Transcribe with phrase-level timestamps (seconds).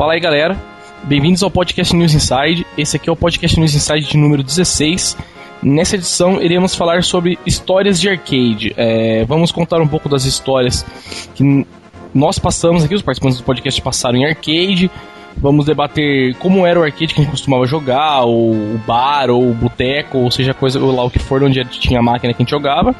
[0.00, 0.58] Fala aí, galera.
[1.02, 2.66] Bem-vindos ao Podcast News Inside.
[2.78, 5.14] Esse aqui é o Podcast News Inside de número 16.
[5.62, 8.72] Nessa edição, iremos falar sobre histórias de arcade.
[8.78, 10.86] É, vamos contar um pouco das histórias
[11.34, 11.66] que
[12.14, 14.90] nós passamos aqui, os participantes do podcast passaram em arcade.
[15.36, 19.50] Vamos debater como era o arcade que a gente costumava jogar, ou o bar, ou
[19.50, 22.42] o boteco, ou seja, coisa ou lá o que for onde tinha a máquina que
[22.42, 22.94] a gente jogava.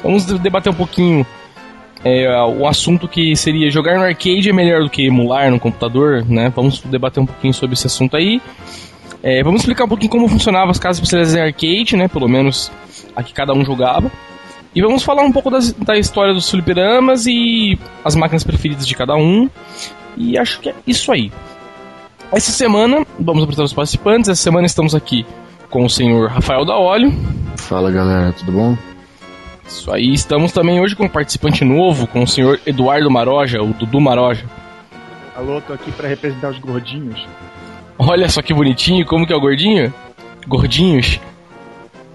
[0.00, 1.26] Vamos debater um pouquinho
[2.04, 6.24] é, o assunto que seria jogar no arcade é melhor do que emular no computador,
[6.28, 6.52] né?
[6.54, 8.40] Vamos debater um pouquinho sobre esse assunto aí.
[9.22, 12.08] É, vamos explicar um pouquinho como funcionava as casas especializadas em arcade, né?
[12.08, 12.70] Pelo menos
[13.14, 14.10] a que cada um jogava.
[14.74, 18.94] E vamos falar um pouco das, da história dos fliperamas e as máquinas preferidas de
[18.94, 19.48] cada um.
[20.16, 21.32] E acho que é isso aí.
[22.30, 24.28] Essa semana, vamos apresentar os participantes.
[24.28, 25.24] Essa semana estamos aqui
[25.70, 27.12] com o senhor Rafael da Óleo.
[27.56, 28.76] Fala galera, tudo bom?
[29.66, 33.72] Isso aí, estamos também hoje com um participante novo, com o senhor Eduardo Maroja, o
[33.72, 34.44] Dudu Maroja.
[35.34, 37.26] Alô, tô aqui para representar os gordinhos.
[37.98, 39.92] Olha só que bonitinho, como que é o gordinho?
[40.46, 41.20] Gordinhos.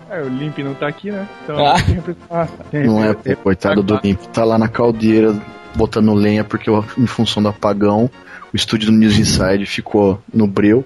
[0.10, 1.28] É, o Limp não tá aqui, né?
[1.44, 1.58] Então
[2.30, 2.48] ah.
[2.70, 5.34] tem não é, pô, coitado do Limp, tá lá na caldeira
[5.76, 8.10] botando lenha porque em função do apagão
[8.54, 10.86] o estúdio do News Inside ficou no breu.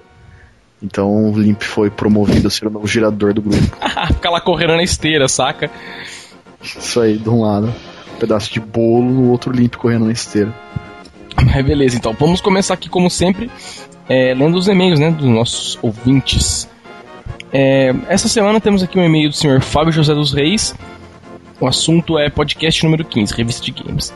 [0.81, 3.77] Então o Limp foi promovido a ser o novo girador do grupo.
[4.13, 5.71] Ficar lá correndo na esteira, saca?
[6.65, 7.73] Isso aí, de um lado,
[8.15, 10.53] um pedaço de bolo, no outro limpo correndo na esteira.
[11.45, 13.51] Mas beleza, então vamos começar aqui como sempre,
[14.09, 16.67] é, lendo os e-mails né, dos nossos ouvintes.
[17.51, 20.75] É, essa semana temos aqui um e-mail do senhor Fábio José dos Reis.
[21.59, 24.13] O assunto é podcast número 15, revista de games.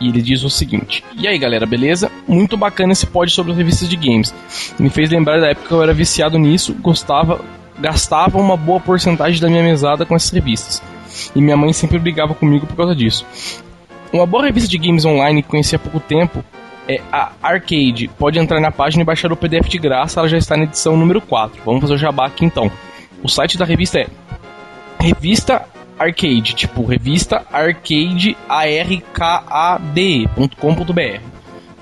[0.00, 2.10] E ele diz o seguinte: E aí galera, beleza?
[2.26, 4.34] Muito bacana esse pod sobre as revistas de games.
[4.78, 7.40] Me fez lembrar da época que eu era viciado nisso, gostava,
[7.78, 10.82] gastava uma boa porcentagem da minha mesada com essas revistas
[11.34, 13.26] e minha mãe sempre brigava comigo por causa disso.
[14.12, 16.44] Uma boa revista de games online que conheci há pouco tempo
[16.88, 18.08] é a Arcade.
[18.18, 20.96] Pode entrar na página e baixar o PDF de graça, ela já está na edição
[20.96, 21.60] número 4.
[21.64, 22.70] Vamos fazer o jabá aqui então.
[23.22, 24.06] O site da revista é
[25.00, 25.66] Revista
[25.98, 28.96] Arcade, tipo revista arcade arcade.com.br.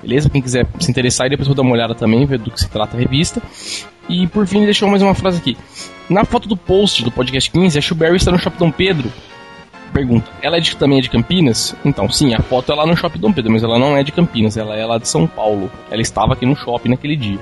[0.01, 0.29] Beleza?
[0.29, 2.95] Quem quiser se interessar, depois vou dar uma olhada também, ver do que se trata
[2.95, 3.41] a revista.
[4.07, 5.57] E por fim, deixou mais uma frase aqui.
[6.09, 9.11] Na foto do post do podcast 15, a Shuberry está no Shopping Dom Pedro.
[9.91, 11.75] Pergunta, ela é de, também é de Campinas?
[11.83, 14.11] Então, sim, a foto é lá no Shopping Dom Pedro, mas ela não é de
[14.11, 15.71] Campinas, ela é lá de São Paulo.
[15.89, 17.39] Ela estava aqui no shopping naquele dia.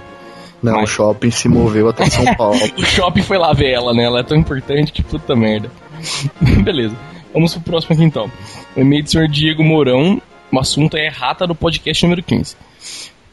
[0.61, 0.89] Não, mas...
[0.89, 2.59] o shopping se moveu até São Paulo.
[2.77, 4.03] o shopping foi lá ver ela, né?
[4.03, 5.69] Ela é tão importante que puta merda.
[6.63, 6.95] Beleza.
[7.33, 8.31] Vamos pro próximo aqui então.
[8.75, 10.21] O e-mail do senhor Diego Mourão.
[10.51, 12.55] O assunto é rata do podcast número 15.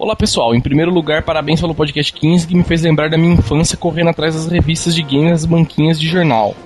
[0.01, 3.35] Olá pessoal, em primeiro lugar, parabéns pelo podcast 15 que me fez lembrar da minha
[3.35, 6.57] infância correndo atrás das revistas de games nas banquinhas de jornal.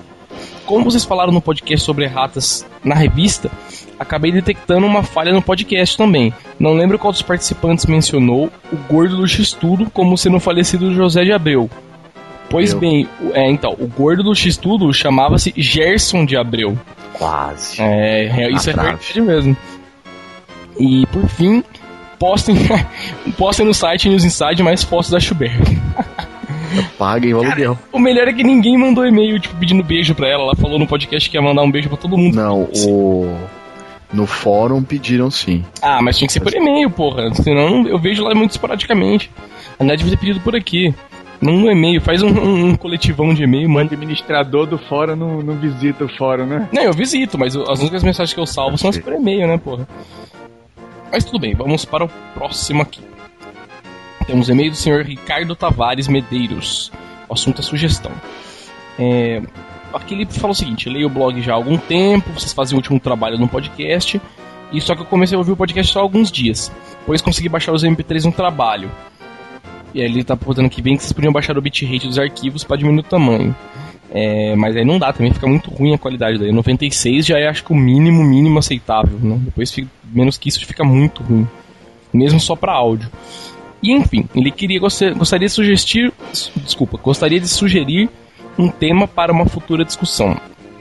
[0.65, 3.51] Como vocês falaram no podcast sobre ratas na revista,
[3.99, 6.33] acabei detectando uma falha no podcast também.
[6.57, 11.25] Não lembro qual dos participantes mencionou o gordo do X-Tudo como sendo o falecido José
[11.25, 11.69] de Abreu.
[12.49, 12.79] Pois Eu.
[12.79, 16.79] bem, é, então, o gordo do X-Tudo chamava-se Gerson de Abreu.
[17.11, 17.81] Quase.
[17.81, 19.57] É, é isso é verdade mesmo.
[20.79, 21.61] E por fim,
[22.19, 22.55] postem,
[23.37, 25.59] postem no site News Inside mais fotos da Schubert.
[26.97, 27.77] Paguem o aluguel.
[27.91, 30.43] O melhor é que ninguém mandou e-mail, tipo, pedindo beijo pra ela.
[30.43, 32.35] Ela falou no podcast que ia mandar um beijo pra todo mundo.
[32.35, 33.33] Não, o.
[34.13, 35.65] No fórum pediram sim.
[35.81, 37.33] Ah, mas tinha que ser por e-mail, porra.
[37.33, 39.29] Senão eu vejo lá muito esporadicamente.
[39.79, 40.93] A Net deve ter pedido por aqui.
[41.41, 43.91] Não no e-mail, faz um, um, um, coletivão de e-mail, manda.
[43.91, 46.69] O administrador do fórum não, não visita o fórum, né?
[46.71, 49.57] Não, eu visito, mas as únicas mensagens que eu salvo são as por e-mail, né,
[49.57, 49.87] porra?
[51.15, 52.99] Mas tudo bem, vamos para o próximo aqui.
[54.27, 56.91] Temos e-mail do senhor Ricardo Tavares Medeiros.
[57.29, 58.11] O assunto é sugestão.
[58.99, 59.41] É,
[59.93, 62.79] aqui ele falou o seguinte: leio o blog já há algum tempo, vocês fazem o
[62.79, 64.21] último trabalho no podcast,
[64.73, 66.69] e só que eu comecei a ouvir o podcast só há alguns dias.
[66.99, 68.91] Depois consegui baixar os MP3 no trabalho.
[69.93, 72.65] E aí ele tá botando aqui bem que vocês podiam baixar o bitrate dos arquivos
[72.65, 73.55] para diminuir o tamanho.
[74.11, 76.51] É, mas aí não dá, também fica muito ruim a qualidade daí.
[76.51, 79.17] 96 já é acho que o mínimo, mínimo aceitável.
[79.19, 79.39] Né?
[79.43, 81.47] Depois fica, menos que isso fica muito ruim.
[82.13, 83.09] Mesmo só para áudio.
[83.83, 86.11] E enfim, ele queria gostaria de sugerir,
[86.55, 88.09] desculpa, gostaria de sugerir
[88.57, 90.39] um tema para uma futura discussão.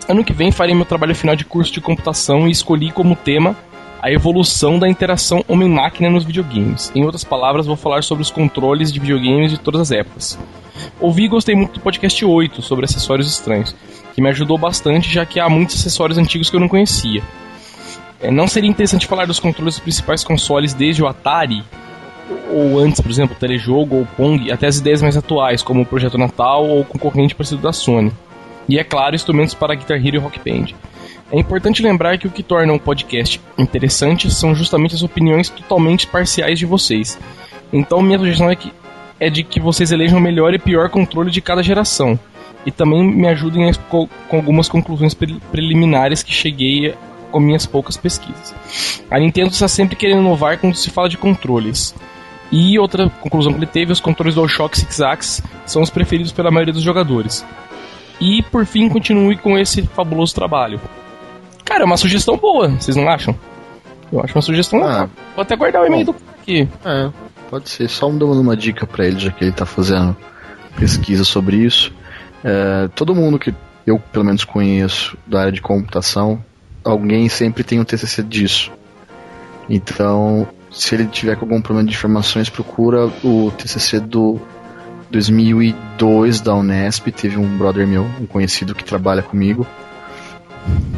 [0.08, 3.56] Ano que vem farei meu trabalho final de curso de computação e escolhi como tema
[4.00, 6.92] a evolução da interação homem-máquina nos videogames.
[6.94, 10.38] Em outras palavras, vou falar sobre os controles de videogames de todas as épocas.
[11.00, 13.74] Ouvi e gostei muito do podcast 8 sobre acessórios estranhos,
[14.14, 17.22] que me ajudou bastante, já que há muitos acessórios antigos que eu não conhecia.
[18.20, 21.64] É, não seria interessante falar dos controles dos principais consoles desde o Atari,
[22.50, 25.86] ou antes, por exemplo, o Telejogo ou Pong, até as ideias mais atuais, como o
[25.86, 28.12] Projeto Natal ou o concorrente parecido da Sony.
[28.68, 30.74] E é claro, instrumentos para Guitar Hero e Rock Band.
[31.30, 36.06] É importante lembrar que o que torna um podcast interessante são justamente as opiniões totalmente
[36.06, 37.18] parciais de vocês.
[37.72, 38.72] Então minha sugestão é que
[39.18, 42.18] é de que vocês elejam o melhor e pior controle de cada geração.
[42.66, 46.94] E também me ajudem com algumas conclusões preliminares que cheguei
[47.30, 48.54] com minhas poucas pesquisas.
[49.10, 51.94] A Nintendo está sempre querendo inovar quando se fala de controles.
[52.50, 56.72] E outra conclusão que ele teve, os controles DualShock 6-Axis são os preferidos pela maioria
[56.72, 57.44] dos jogadores.
[58.20, 60.80] E por fim, continue com esse fabuloso trabalho.
[61.64, 63.34] Cara, é uma sugestão boa, vocês não acham?
[64.12, 65.10] Eu acho uma sugestão ah, legal.
[65.34, 66.68] Vou até guardar o e-mail do cara aqui.
[66.84, 67.10] É,
[67.54, 67.88] pode ser.
[67.88, 70.16] Só dando uma dica para ele, já que ele tá fazendo
[70.76, 71.92] pesquisa sobre isso.
[72.42, 73.54] É, todo mundo que
[73.86, 76.44] eu, pelo menos, conheço da área de computação,
[76.82, 78.72] alguém sempre tem um TCC disso.
[79.70, 84.40] Então, se ele tiver com algum problema de informações, procura o TCC do
[85.10, 87.06] 2002 da Unesp.
[87.12, 89.64] Teve um brother meu, um conhecido que trabalha comigo,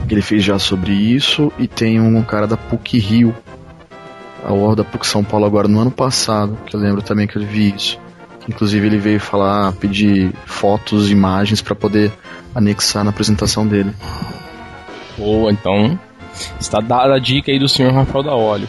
[0.09, 1.52] ele fez já sobre isso.
[1.59, 3.35] E tem um cara da PUC Rio,
[4.44, 7.43] a da PUC São Paulo, agora no ano passado, que eu lembro também que eu
[7.43, 7.99] vi isso.
[8.49, 12.12] Inclusive ele veio falar, pedir fotos, imagens para poder
[12.55, 13.93] anexar na apresentação dele.
[15.19, 15.99] Boa, então
[16.61, 18.69] está dada a dica aí do senhor Rafael da Óleo.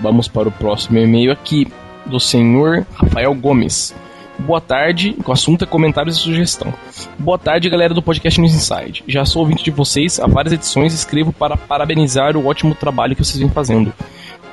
[0.00, 1.68] Vamos para o próximo e-mail aqui
[2.06, 3.94] do senhor Rafael Gomes.
[4.36, 6.74] Boa tarde, o assunto é comentários e sugestão.
[7.16, 9.04] Boa tarde, galera do podcast News Inside.
[9.06, 13.14] Já sou ouvinte de vocês há várias edições e escrevo para parabenizar o ótimo trabalho
[13.14, 13.92] que vocês vêm fazendo.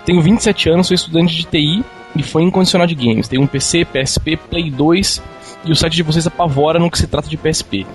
[0.06, 1.84] Tenho 27 anos, sou estudante de TI
[2.16, 3.28] e foi incondicional de games.
[3.28, 5.22] Tenho um PC, PSP, Play 2
[5.66, 7.86] e o site de vocês apavora no que se trata de PSP.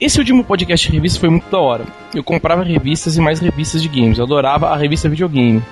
[0.00, 1.84] Esse último podcast de revista foi muito da hora.
[2.14, 4.18] Eu comprava revistas e mais revistas de games.
[4.18, 5.62] Eu adorava a revista videogame.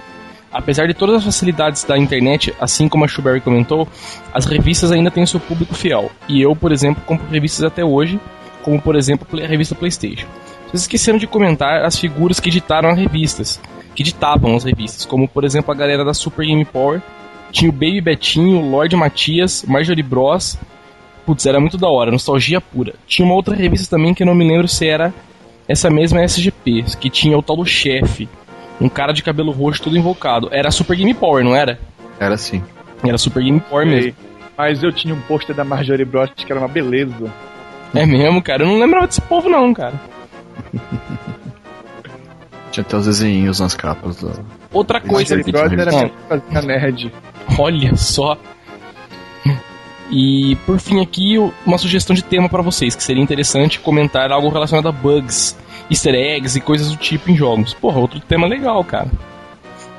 [0.52, 3.86] Apesar de todas as facilidades da internet, assim como a Shuberry comentou,
[4.34, 6.10] as revistas ainda têm seu público fiel.
[6.28, 8.18] E eu, por exemplo, compro revistas até hoje,
[8.62, 10.26] como por exemplo a revista PlayStation.
[10.66, 13.60] Vocês esqueceram de comentar as figuras que editaram as revistas,
[13.94, 17.00] que editavam as revistas, como por exemplo a galera da Super Game Power,
[17.50, 20.58] tinha o Baby Betinho, o Lord Matias, Marjorie Bros.
[21.26, 22.94] Putz, era muito da hora, nostalgia pura.
[23.06, 25.12] Tinha uma outra revista também que eu não me lembro se era
[25.68, 28.28] essa mesma SGP, que tinha o tal do chefe,
[28.80, 30.48] um cara de cabelo roxo todo invocado.
[30.50, 31.78] Era Super Game Power, não era?
[32.18, 32.62] Era sim.
[33.04, 34.14] Era Super Game Power mesmo.
[34.56, 37.32] Mas eu tinha um pôster da Marjorie Bros que era uma beleza.
[37.94, 38.62] É mesmo, cara?
[38.62, 39.94] Eu não lembrava desse povo não, cara.
[42.70, 44.16] tinha até os desenhos nas capas.
[44.16, 44.32] Do...
[44.72, 45.34] Outra coisa...
[45.34, 47.12] Marjorie Bros era minha nerd.
[47.58, 48.38] Olha só.
[50.10, 54.48] E por fim aqui, uma sugestão de tema para vocês, que seria interessante comentar algo
[54.48, 55.56] relacionado a bugs
[55.90, 57.74] easter eggs e coisas do tipo em jogos.
[57.74, 59.10] Porra, outro tema legal, cara.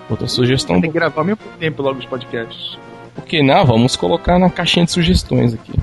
[0.10, 0.80] Outra sugestão.
[0.82, 2.78] Tem que gravar ao mesmo tempo logo os podcasts.
[3.14, 3.66] Por que não?
[3.66, 5.74] Vamos colocar na caixinha de sugestões aqui.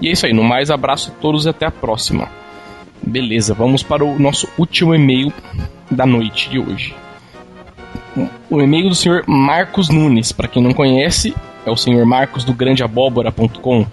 [0.00, 2.28] E é isso aí, no mais, abraço a todos e até a próxima.
[3.02, 5.32] Beleza, vamos para o nosso último e-mail
[5.90, 6.94] da noite de hoje.
[8.50, 11.34] O e-mail do senhor Marcos Nunes, para quem não conhece,
[11.64, 13.86] é o senhor Marcos do grandeabóbora.com.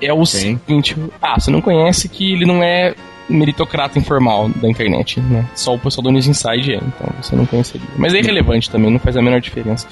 [0.00, 0.58] É o Sim.
[0.66, 2.94] seguinte, ah, você não conhece que ele não é
[3.28, 5.48] meritocrata informal da internet, né?
[5.54, 7.86] Só o pessoal do News Inside é, então você não conheceria.
[7.96, 9.88] Mas é irrelevante também, não faz a menor diferença.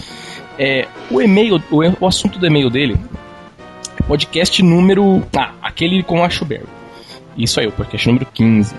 [0.58, 2.96] É, o e-mail, o, o assunto do e-mail dele
[3.98, 5.22] é podcast número.
[5.36, 6.64] Ah, aquele com a Schubert.
[7.36, 8.76] Isso aí, o podcast número 15.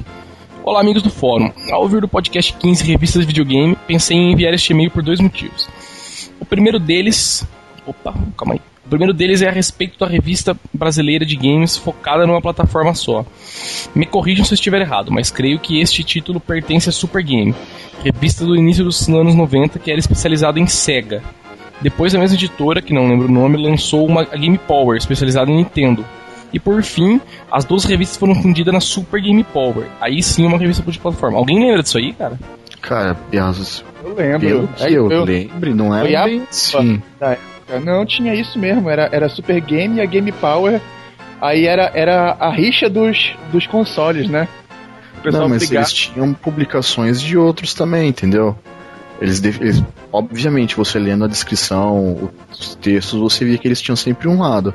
[0.64, 1.52] Olá, amigos do fórum.
[1.72, 5.20] Ao ouvir do podcast 15 Revistas de Videogame, pensei em enviar este e-mail por dois
[5.20, 5.68] motivos.
[6.40, 7.46] O primeiro deles.
[7.86, 8.62] Opa, calma aí.
[8.86, 13.26] O primeiro deles é a respeito da revista brasileira de games focada numa plataforma só.
[13.94, 17.54] Me corrijam se eu estiver errado, mas creio que este título pertence à Super Game,
[18.04, 21.22] revista do início dos anos 90 que era especializada em Sega.
[21.82, 25.58] Depois a mesma editora, que não lembro o nome, lançou uma Game Power, especializada em
[25.58, 26.06] Nintendo.
[26.54, 27.20] E por fim,
[27.52, 29.88] as duas revistas foram fundidas na Super Game Power.
[30.00, 31.38] Aí sim uma revista de plataforma.
[31.38, 32.40] Alguém lembra disso aí, cara?
[32.82, 33.84] Cara, Piazos.
[34.04, 34.40] Eu lembro.
[34.40, 37.02] Pelo que eu, eu lembro, não era bem sim.
[37.20, 37.38] Da
[37.84, 38.90] não, tinha isso mesmo.
[38.90, 40.80] Era, era Super Game e a Game Power.
[41.42, 44.48] Aí era, era a rixa dos, dos consoles, né?
[45.24, 48.56] Não, mas eles tinham publicações de outros também, entendeu?
[49.20, 54.28] Eles, eles, obviamente, você lendo a descrição, os textos, você via que eles tinham sempre
[54.28, 54.74] um lado.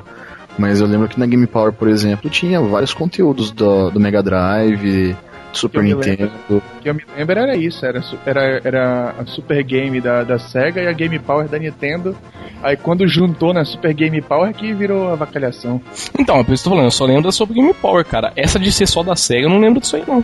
[0.57, 4.21] Mas eu lembro que na Game Power, por exemplo, tinha vários conteúdos do, do Mega
[4.21, 5.15] Drive,
[5.53, 6.31] Super que Nintendo.
[6.49, 10.39] O que eu me lembro era isso, era, era, era a Super Game da, da
[10.39, 12.15] Sega e a Game Power da Nintendo.
[12.63, 15.81] Aí quando juntou na Super Game Power que virou a vacalhação.
[16.17, 18.05] Então, é por isso que eu tô falando, eu só lembro da Super Game Power,
[18.05, 18.31] cara.
[18.35, 20.23] Essa de ser só da Sega eu não lembro disso aí não.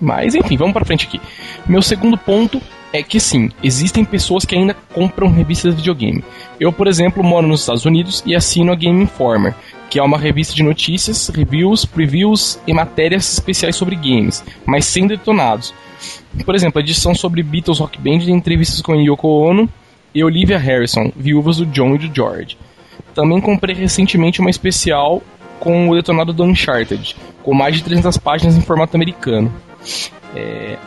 [0.00, 1.20] Mas enfim, vamos para frente aqui.
[1.66, 2.60] Meu segundo ponto
[2.92, 6.24] é que sim, existem pessoas que ainda compram revistas de videogame.
[6.58, 9.54] Eu, por exemplo, moro nos Estados Unidos e assino a Game Informer,
[9.90, 15.06] que é uma revista de notícias, reviews, previews e matérias especiais sobre games, mas sem
[15.06, 15.74] detonados.
[16.44, 19.68] Por exemplo, a edição sobre Beatles Rock Band tem entrevistas com Yoko Ono
[20.14, 22.56] e Olivia Harrison, viúvas do John e do George.
[23.14, 25.22] Também comprei recentemente uma especial
[25.58, 29.52] com o detonado do Uncharted, com mais de 300 páginas em formato americano.
[30.34, 30.78] É,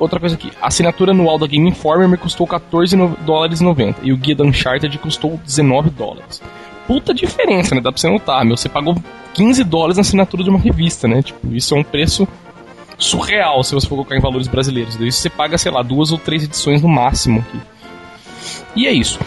[0.00, 4.12] outra coisa aqui, a assinatura anual da Game Informer me custou 14 dólares 90 e
[4.12, 6.42] o guia da Uncharted custou 19 dólares.
[6.86, 7.80] Puta diferença, né?
[7.80, 8.56] Dá pra você notar, meu.
[8.56, 8.96] Você pagou
[9.34, 11.22] 15 dólares na assinatura de uma revista, né?
[11.22, 12.26] Tipo, isso é um preço
[12.98, 14.96] surreal se você for colocar em valores brasileiros.
[14.96, 17.60] Daí você paga, sei lá, duas ou três edições no máximo aqui.
[18.74, 19.20] E é isso.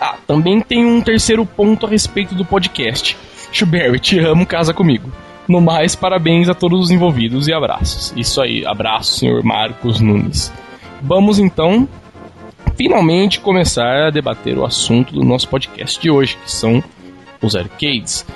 [0.00, 3.16] Ah, também tem um terceiro ponto a respeito do podcast.
[3.50, 5.10] Shuberry, te amo, casa comigo.
[5.48, 8.12] No mais, parabéns a todos os envolvidos e abraços.
[8.14, 10.52] Isso aí, abraço, senhor Marcos Nunes.
[11.00, 11.88] Vamos então,
[12.76, 16.84] finalmente, começar a debater o assunto do nosso podcast de hoje, que são
[17.40, 18.26] os arcades.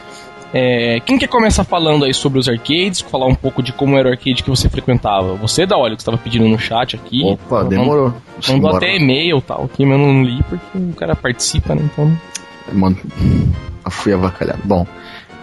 [0.54, 4.08] É, quem quer começar falando aí sobre os arcades, falar um pouco de como era
[4.08, 5.34] o arcade que você frequentava?
[5.34, 7.22] Você, da Olha, que estava pedindo no chat aqui.
[7.24, 8.14] Opa, demorou.
[8.48, 11.82] Mandou até e-mail e tal, aqui, mas eu não li porque o cara participa, né?
[11.84, 12.10] Então.
[12.72, 12.96] Mano,
[13.90, 14.60] fui avacalhado.
[14.64, 14.86] Bom,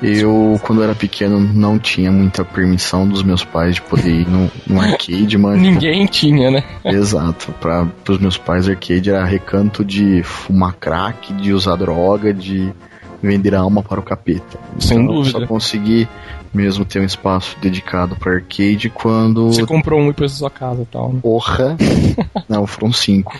[0.02, 4.50] eu, quando era pequeno, não tinha muita permissão dos meus pais de poder ir no,
[4.80, 5.60] arcade, mas.
[5.60, 6.64] Ninguém tinha, né?
[6.86, 7.54] Exato.
[7.60, 12.74] Para os meus pais, arcade era recanto de fumar crack, de usar droga, de
[13.22, 14.58] vender a alma para o capeta.
[14.80, 15.40] Sem então, dúvida.
[15.40, 16.08] Só consegui
[16.54, 19.48] mesmo ter um espaço dedicado para arcade quando.
[19.48, 21.14] Você comprou um e pôs na sua casa e tal.
[21.14, 21.20] Né?
[21.22, 21.78] Porra!
[22.48, 23.38] Não, foram cinco.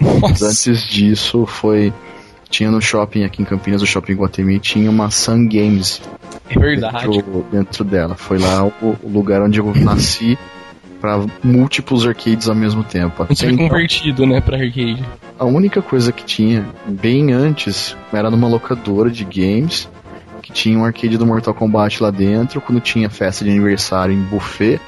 [0.00, 1.92] Mas antes disso foi.
[2.50, 6.00] Tinha no shopping aqui em Campinas, o shopping Guatemi, tinha uma Sun Games.
[6.48, 7.08] É verdade.
[7.08, 8.14] Dentro, dentro dela.
[8.14, 10.38] Foi lá o, o lugar onde eu nasci
[11.00, 13.22] para múltiplos arcades ao mesmo tempo.
[13.22, 15.04] Até foi então, convertido, né, para arcade.
[15.38, 19.88] A única coisa que tinha bem antes era numa locadora de games
[20.48, 24.22] que tinha um arcade do Mortal Kombat lá dentro, quando tinha festa de aniversário em
[24.22, 24.80] buffet,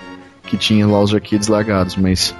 [0.45, 2.35] que tinha lá os arcades largados, mas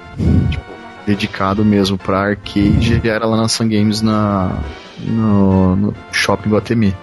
[0.49, 0.70] tipo,
[1.05, 4.59] dedicado mesmo para arcade era lá na Sun Games na
[4.99, 6.95] no, no Shopping Guatemi.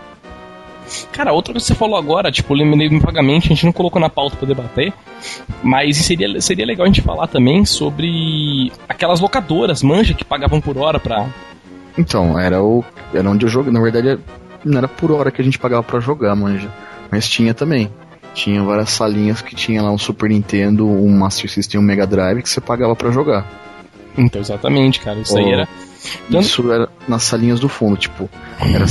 [1.13, 4.09] Cara, outra coisa que você falou agora, tipo, lembrei vagamente, a gente não colocou na
[4.09, 4.93] pauta pra debater,
[5.63, 10.79] mas seria, seria legal a gente falar também sobre aquelas locadoras, manja, que pagavam por
[10.79, 11.27] hora pra.
[11.97, 12.85] Então, era o.
[13.13, 13.73] Era onde eu joguei.
[13.73, 14.19] Na verdade,
[14.65, 16.73] não era por hora que a gente pagava para jogar, manja.
[17.11, 17.91] Mas tinha também.
[18.33, 22.43] Tinha várias salinhas que tinha lá um Super Nintendo, um Master System, um Mega Drive
[22.43, 23.68] que você pagava para jogar.
[24.19, 25.19] Então, exatamente, cara.
[25.21, 25.39] Isso oh.
[25.39, 25.69] aí era
[26.31, 28.29] isso era nas salinhas do fundo, tipo,
[28.61, 28.85] era,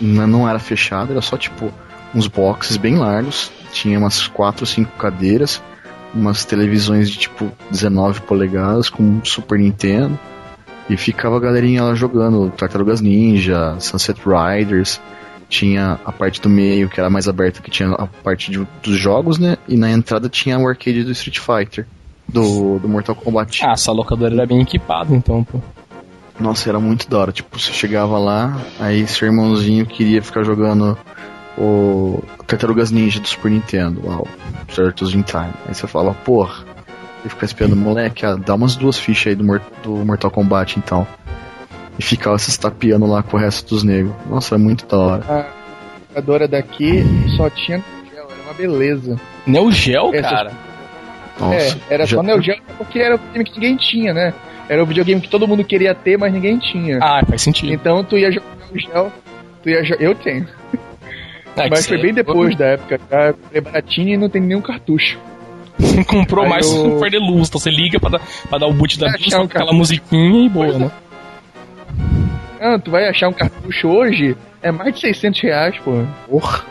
[0.00, 1.72] não era fechado, era só tipo
[2.14, 5.62] uns boxes bem largos, tinha umas 4 ou 5 cadeiras,
[6.14, 10.18] umas televisões de tipo 19 polegadas com Super Nintendo,
[10.88, 15.00] e ficava a galerinha lá jogando Tartarugas Ninja, Sunset Riders,
[15.50, 18.98] tinha a parte do meio que era mais aberta, que tinha a parte de, dos
[18.98, 19.56] jogos, né?
[19.66, 21.86] E na entrada tinha o arcade do Street Fighter,
[22.28, 23.64] do, do Mortal Kombat.
[23.64, 25.58] Ah, essa locadora era bem equipada então, pô.
[26.38, 27.32] Nossa, era muito da hora.
[27.32, 30.96] Tipo, você chegava lá, aí seu irmãozinho queria ficar jogando
[31.56, 34.28] o Tartarugas Ninja do Super Nintendo, lá, o
[34.72, 35.52] Turtles in Time.
[35.66, 36.64] Aí você fala, porra,
[37.24, 39.44] e ficar espiando moleque, ah, dá umas duas fichas aí do,
[39.82, 41.06] do Mortal Kombat então.
[41.98, 44.14] E ficava se estapeando lá com o resto dos negros.
[44.30, 45.24] Nossa, é muito da hora.
[45.28, 45.46] A
[46.08, 47.02] jogadora daqui
[47.36, 49.20] só tinha Geo, era uma beleza.
[49.44, 50.30] Neo Geo, Essa...
[50.30, 50.67] cara?
[51.38, 52.16] Nossa, é, era já...
[52.16, 54.34] só Neo Geo porque era o time que ninguém tinha, né?
[54.68, 56.98] Era o videogame que todo mundo queria ter, mas ninguém tinha.
[57.00, 57.72] Ah, faz sentido.
[57.72, 59.12] Então tu ia jogar o gel,
[59.62, 60.46] tu ia Eu tenho.
[61.56, 63.00] É mas foi bem depois da época.
[63.10, 65.18] Já é baratinho e não tem nenhum cartucho.
[66.06, 66.86] Comprou Aí mais eu...
[66.86, 69.40] um par de luz, então você liga pra dar, pra dar o boot da bicha,
[69.40, 70.90] um aquela musiquinha e boa, né?
[72.60, 76.04] Não, tu vai achar um cartucho hoje, é mais de 600 reais, pô.
[76.28, 76.64] Porra.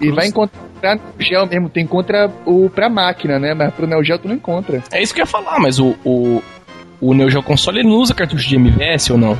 [0.00, 0.60] E vai encontrar
[0.94, 3.54] no gel mesmo, tu encontra o pra máquina, né?
[3.54, 4.82] Mas pro Neo Geo tu não encontra.
[4.90, 6.42] É isso que eu ia falar, mas o, o,
[7.00, 9.38] o Neo Geo Console não usa cartucho de MVS ou não?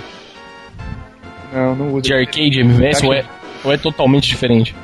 [1.52, 2.02] Não, não usa.
[2.02, 3.24] De arcade MVS ou é,
[3.64, 4.74] ou é totalmente diferente?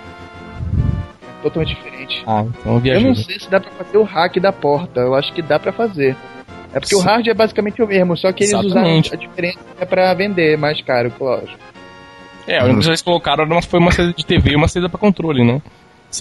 [1.23, 2.23] É totalmente diferente.
[2.27, 3.05] Ah, então eu viajei.
[3.05, 5.59] Eu não sei se dá pra fazer o hack da porta, eu acho que dá
[5.59, 6.17] pra fazer.
[6.73, 7.01] É porque Sim.
[7.01, 9.09] o hard é basicamente o mesmo, só que eles Exatamente.
[9.09, 11.59] usaram a diferença pra vender mais caro, lógico.
[12.47, 14.89] É, a única coisa que eles colocaram foi uma saída de TV e uma saída
[14.89, 15.63] pra controle, né?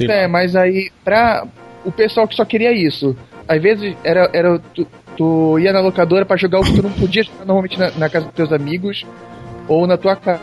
[0.02, 0.28] É, lá.
[0.28, 1.46] mas aí, pra
[1.86, 3.16] o pessoal que só queria isso,
[3.48, 6.92] às vezes era, era tu, tu ia na locadora para jogar o que tu não
[6.92, 9.06] podia jogar normalmente na, na, casa dos teus amigos
[9.68, 10.40] ou na tua ca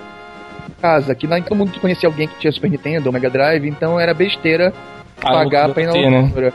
[0.81, 1.15] casa.
[1.15, 4.01] Que nem todo mundo que conhecia alguém que tinha Super Nintendo ou Mega Drive, então
[4.01, 4.73] era besteira
[5.23, 6.21] ah, pagar pra ir na né?
[6.21, 6.47] locadora.
[6.47, 6.53] Né?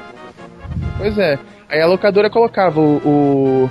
[0.98, 1.40] Pois é.
[1.70, 3.70] Aí a locadora colocava o, o,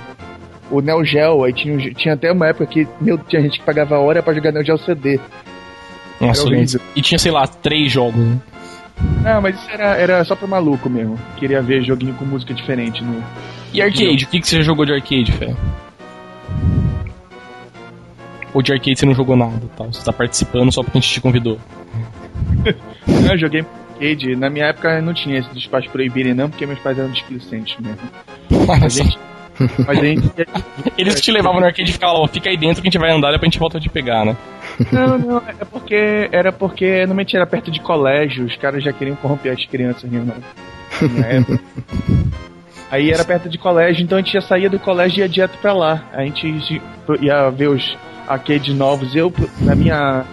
[0.71, 3.99] o Neo Geo, aí tinha, tinha até uma época que, meu, tinha gente que pagava
[3.99, 5.19] hora para jogar Neo Geo CD.
[6.19, 6.47] Nossa,
[6.95, 8.39] e tinha, sei lá, três jogos, né?
[9.23, 11.17] Não, mas isso era, era só pra maluco mesmo.
[11.37, 13.23] Queria ver joguinho com música diferente no,
[13.73, 14.25] e arcade?
[14.25, 15.55] O que, que você já jogou de arcade, Fé?
[18.53, 19.91] Ou de arcade você não jogou nada tal?
[19.93, 21.59] Você tá participando só porque a gente te convidou?
[23.29, 23.63] eu joguei
[23.99, 24.35] arcade.
[24.35, 27.77] Na minha época não tinha esse dos pais proibirem, não, porque meus pais eram displicentes
[27.79, 27.99] mesmo.
[28.67, 29.19] Mas a gente,
[29.85, 30.31] mas a gente...
[30.97, 33.11] Eles te levavam no arcade e ficavam lá, fica aí dentro que a gente vai
[33.11, 34.35] andar e depois a gente volta a te pegar, né?
[34.91, 39.15] Não, não, é porque era porque normalmente era perto de colégio, os caras já queriam
[39.15, 40.23] corromper as crianças né,
[41.01, 41.59] na época.
[42.91, 45.57] Aí era perto de colégio, então a gente já saía do colégio e ia direto
[45.59, 46.03] pra lá.
[46.11, 46.81] A gente
[47.21, 49.15] ia ver os arcades novos.
[49.15, 49.31] Eu,
[49.61, 50.25] na minha,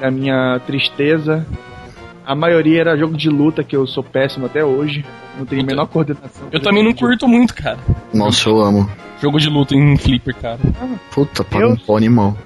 [0.00, 1.46] na minha tristeza,
[2.24, 5.04] a maioria era jogo de luta, que eu sou péssimo até hoje.
[5.38, 6.48] Não tenho a menor coordenação.
[6.50, 7.78] Eu também não curto muito, cara.
[8.14, 8.90] Nossa, eu amo.
[9.20, 10.58] Jogo de luta em flipper, cara.
[11.10, 11.76] Puta, para eu...
[11.86, 12.36] um animal.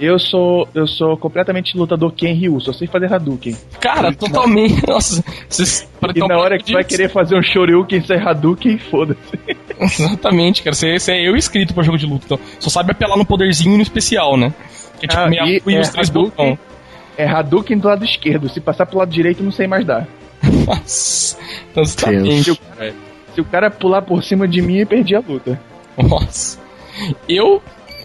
[0.00, 3.54] Eu sou eu sou completamente lutador Ken Ryu, só sei fazer Hadouken.
[3.78, 4.86] Cara, totalmente.
[4.88, 9.38] Nossa, vocês, e na hora que vai querer fazer um Shoryuken sem Hadouken, foda-se.
[9.78, 10.74] Exatamente, cara.
[10.74, 12.40] Você, você é eu escrito pra jogo de luta, então.
[12.58, 14.54] Só sabe apelar no poderzinho e no especial, né?
[14.98, 16.58] Que é tipo ah, meia e, e é os três Hadouken,
[17.18, 18.48] É Hadouken do lado esquerdo.
[18.48, 20.08] Se passar pro lado direito, não sei mais dar.
[20.66, 21.36] Nossa.
[21.70, 22.94] Então você tá bem, se, o cara,
[23.34, 25.60] se o cara pular por cima de mim, eu perdi a luta.
[25.98, 26.58] Nossa.
[27.28, 27.62] Eu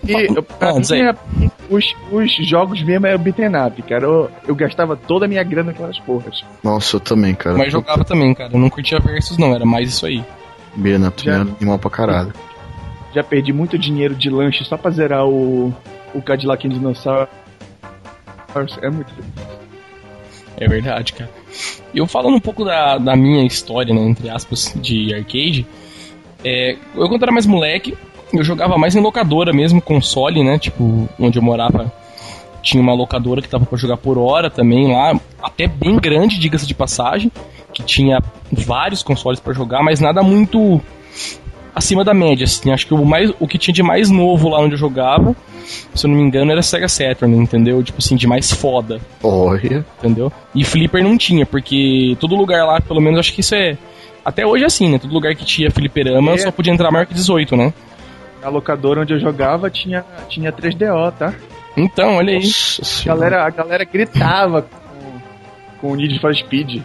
[0.08, 0.28] e
[0.60, 4.06] pra mim, os, os jogos mesmo é o beat'em up, cara.
[4.06, 6.44] Eu, eu gastava toda a minha grana naquelas porras.
[6.64, 7.58] Nossa, eu também, cara.
[7.58, 8.52] Mas jogava também, cara.
[8.54, 9.54] Eu não curtia versus, não.
[9.54, 10.24] Era mais isso aí.
[10.76, 12.34] Beat'em up era animal pra caralho.
[13.14, 15.74] Já perdi muito dinheiro de lanche só pra zerar o,
[16.14, 17.30] o Cadillac Dinossauro.
[18.82, 19.14] É muito
[20.58, 21.30] É verdade, cara.
[21.94, 25.66] Eu falando um pouco da, da minha história, né, entre aspas, de arcade,
[26.44, 27.98] é, eu quando era mais moleque,
[28.40, 30.58] eu jogava mais em locadora mesmo, console, né?
[30.58, 31.92] Tipo, onde eu morava
[32.62, 36.66] tinha uma locadora que tava para jogar por hora também lá, até bem grande, diga-se
[36.66, 37.32] de passagem,
[37.72, 38.20] que tinha
[38.52, 40.82] vários consoles para jogar, mas nada muito
[41.76, 42.72] acima da média, assim.
[42.72, 45.36] Acho que o mais o que tinha de mais novo lá onde eu jogava,
[45.94, 47.84] se eu não me engano, era Sega Saturn, entendeu?
[47.84, 49.00] Tipo assim, de mais foda.
[49.22, 49.86] Olha.
[50.00, 50.32] Entendeu?
[50.56, 53.78] E Flipper não tinha, porque todo lugar lá, pelo menos acho que isso é
[54.24, 54.98] até hoje é assim, né?
[54.98, 56.38] Todo lugar que tinha fliperama é.
[56.40, 57.72] só podia entrar maior que 18, né?
[58.46, 61.34] A locadora onde eu jogava tinha, tinha 3DO, tá?
[61.76, 62.44] Então, olha aí.
[63.04, 66.82] A galera, a galera gritava com, com o Need for Speed.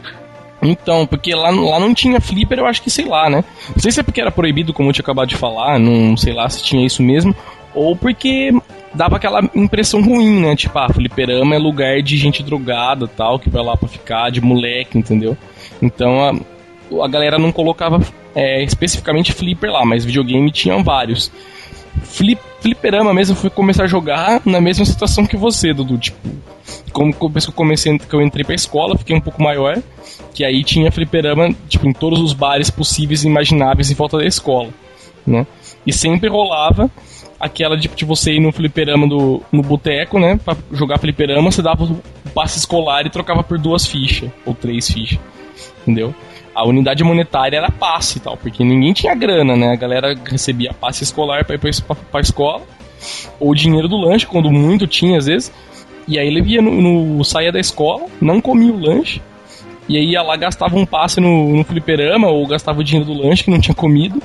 [0.63, 3.45] Então, porque lá, lá não tinha flipper, eu acho que sei lá, né?
[3.69, 6.33] Não sei se é porque era proibido, como eu tinha acabado de falar, não sei
[6.33, 7.35] lá se tinha isso mesmo,
[7.75, 8.53] ou porque
[8.95, 10.57] dava aquela impressão ruim, né?
[10.57, 14.41] Tipo, ah, fliperama é lugar de gente drogada tal, que vai lá pra ficar, de
[14.41, 15.37] moleque, entendeu?
[15.81, 16.41] Então
[17.03, 18.01] a, galera não colocava
[18.35, 21.31] é, especificamente flipper lá, mas videogame tinham vários.
[22.03, 25.99] Flip, fliperama mesmo fui começar a jogar na mesma situação que você, Dudu.
[25.99, 26.29] Tipo,
[26.93, 29.77] como depois que eu comecei, que eu entrei pra escola, fiquei um pouco maior,
[30.35, 34.27] que aí tinha fliperama, tipo, em todos os bares possíveis e imagináveis em volta da
[34.27, 34.69] escola,
[35.27, 35.47] né?
[35.87, 36.91] E sempre rolava
[37.39, 40.39] aquela de, de você ir no fliperama do, no boteco, né?
[40.45, 42.01] Pra jogar fliperama, você dava o
[42.35, 45.19] passe escolar e trocava por duas fichas, ou três fichas,
[45.83, 46.15] entendeu?
[46.55, 49.73] A unidade monetária era passe e tal, porque ninguém tinha grana, né?
[49.73, 51.59] A galera recebia passe escolar para ir
[52.11, 52.63] pra, escola,
[53.39, 55.53] ou dinheiro do lanche, quando muito tinha às vezes.
[56.09, 59.23] E aí ele ia no, no saía da escola, não comia o lanche,
[59.89, 63.21] e aí ia lá gastava um passe no, no fliperama, ou gastava o dinheiro do
[63.21, 64.21] lanche que não tinha comido,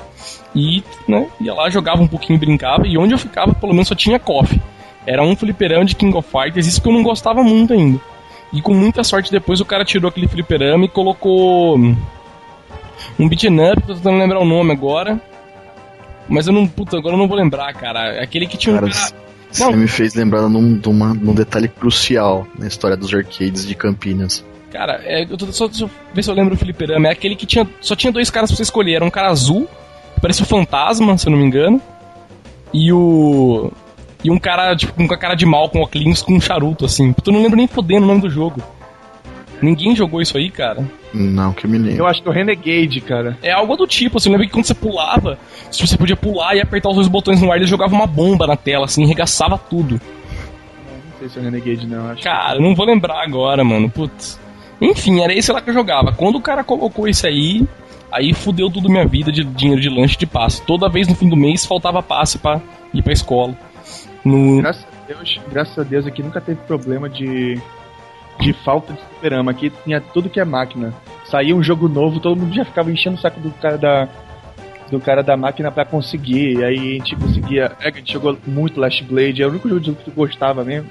[0.54, 3.94] e né, ia lá, jogava um pouquinho, brincava, e onde eu ficava, pelo menos só
[3.94, 4.60] tinha coffee.
[5.06, 8.00] Era um fliperama de King of Fighters, isso que eu não gostava muito ainda.
[8.52, 11.78] E com muita sorte depois o cara tirou aquele fliperama e colocou
[13.18, 15.20] um beat'em up, tô tentando lembrar o nome agora.
[16.28, 16.66] Mas eu não.
[16.66, 18.22] Puta, agora eu não vou lembrar, cara.
[18.22, 18.90] Aquele que tinha cara, um.
[18.90, 19.26] Cara...
[19.50, 24.44] Você me fez lembrar num, numa, num detalhe crucial na história dos arcades de Campinas.
[24.70, 27.08] Cara, é, eu tô só deixa eu ver se eu lembro o fliperama.
[27.08, 28.94] É aquele que tinha, só tinha dois caras pra você escolher.
[28.94, 29.68] Era um cara azul,
[30.14, 31.80] que parecia um fantasma, se eu não me engano.
[32.74, 33.72] E o.
[34.22, 37.14] E um cara, tipo, com a cara de mal, com óculos, com um charuto, assim.
[37.24, 38.60] Eu não lembro nem fodendo o nome do jogo.
[39.60, 40.84] Ninguém jogou isso aí, cara?
[41.12, 41.98] Não, que me lembro.
[41.98, 43.38] Eu acho que é o Renegade, cara.
[43.42, 45.38] É algo do tipo, assim, lembra que quando você pulava,
[45.70, 48.56] você podia pular e apertar os dois botões no ar, ele jogava uma bomba na
[48.56, 50.00] tela, assim, arregaçava tudo.
[51.12, 52.22] Não sei se é o Renegade, não, acho.
[52.22, 54.38] Cara, não vou lembrar agora, mano, putz.
[54.80, 56.12] Enfim, era esse lá que eu jogava.
[56.12, 57.66] Quando o cara colocou isso aí,
[58.12, 60.62] aí fudeu tudo minha vida de dinheiro de lanche de passe.
[60.62, 62.60] Toda vez no fim do mês faltava passe para
[62.92, 63.56] ir pra escola.
[64.24, 64.60] No...
[64.60, 67.60] Graças a Deus, graças a Deus aqui nunca teve problema de
[68.40, 69.50] de falta de superama.
[69.50, 70.94] Aqui tinha tudo que é máquina.
[71.24, 74.08] Saía um jogo novo, todo mundo já ficava enchendo o saco do cara da,
[74.90, 76.58] do cara da máquina para conseguir.
[76.58, 77.72] E aí a gente conseguia.
[77.80, 80.14] É que a gente jogou muito Last Blade, é o único jogo de que eu
[80.14, 80.88] gostava mesmo.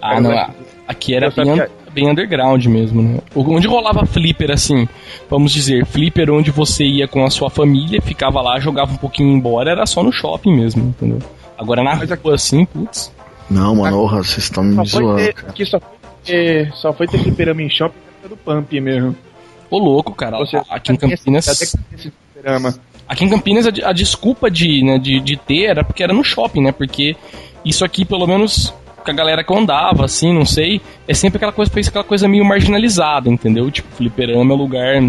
[0.00, 0.30] Ah, era não.
[0.30, 0.52] Last...
[0.88, 1.70] Aqui era bem, sabia...
[1.92, 3.18] bem underground mesmo, né?
[3.34, 4.88] Onde rolava flipper, assim,
[5.28, 9.30] vamos dizer, flipper onde você ia com a sua família, ficava lá, jogava um pouquinho
[9.30, 11.18] embora, era só no shopping mesmo, entendeu?
[11.58, 12.30] Agora na Mas rua, aqui...
[12.30, 13.12] assim, putz.
[13.50, 15.22] Não, mano, vocês estão me zoando.
[15.48, 15.95] Aqui só foi,
[16.26, 19.16] ter, só foi ter fliperama em shopping do Pump mesmo.
[19.70, 20.38] Ô louco, cara.
[20.38, 21.74] Você, aqui em Campinas.
[23.08, 26.24] Aqui em Campinas a, a desculpa de, né, de, de ter era porque era no
[26.24, 26.72] shopping, né?
[26.72, 27.16] Porque
[27.64, 31.36] isso aqui, pelo menos com a galera que eu andava, assim, não sei, é sempre
[31.36, 33.70] aquela coisa, fez aquela coisa meio marginalizada, entendeu?
[33.70, 35.00] Tipo, fliperama é lugar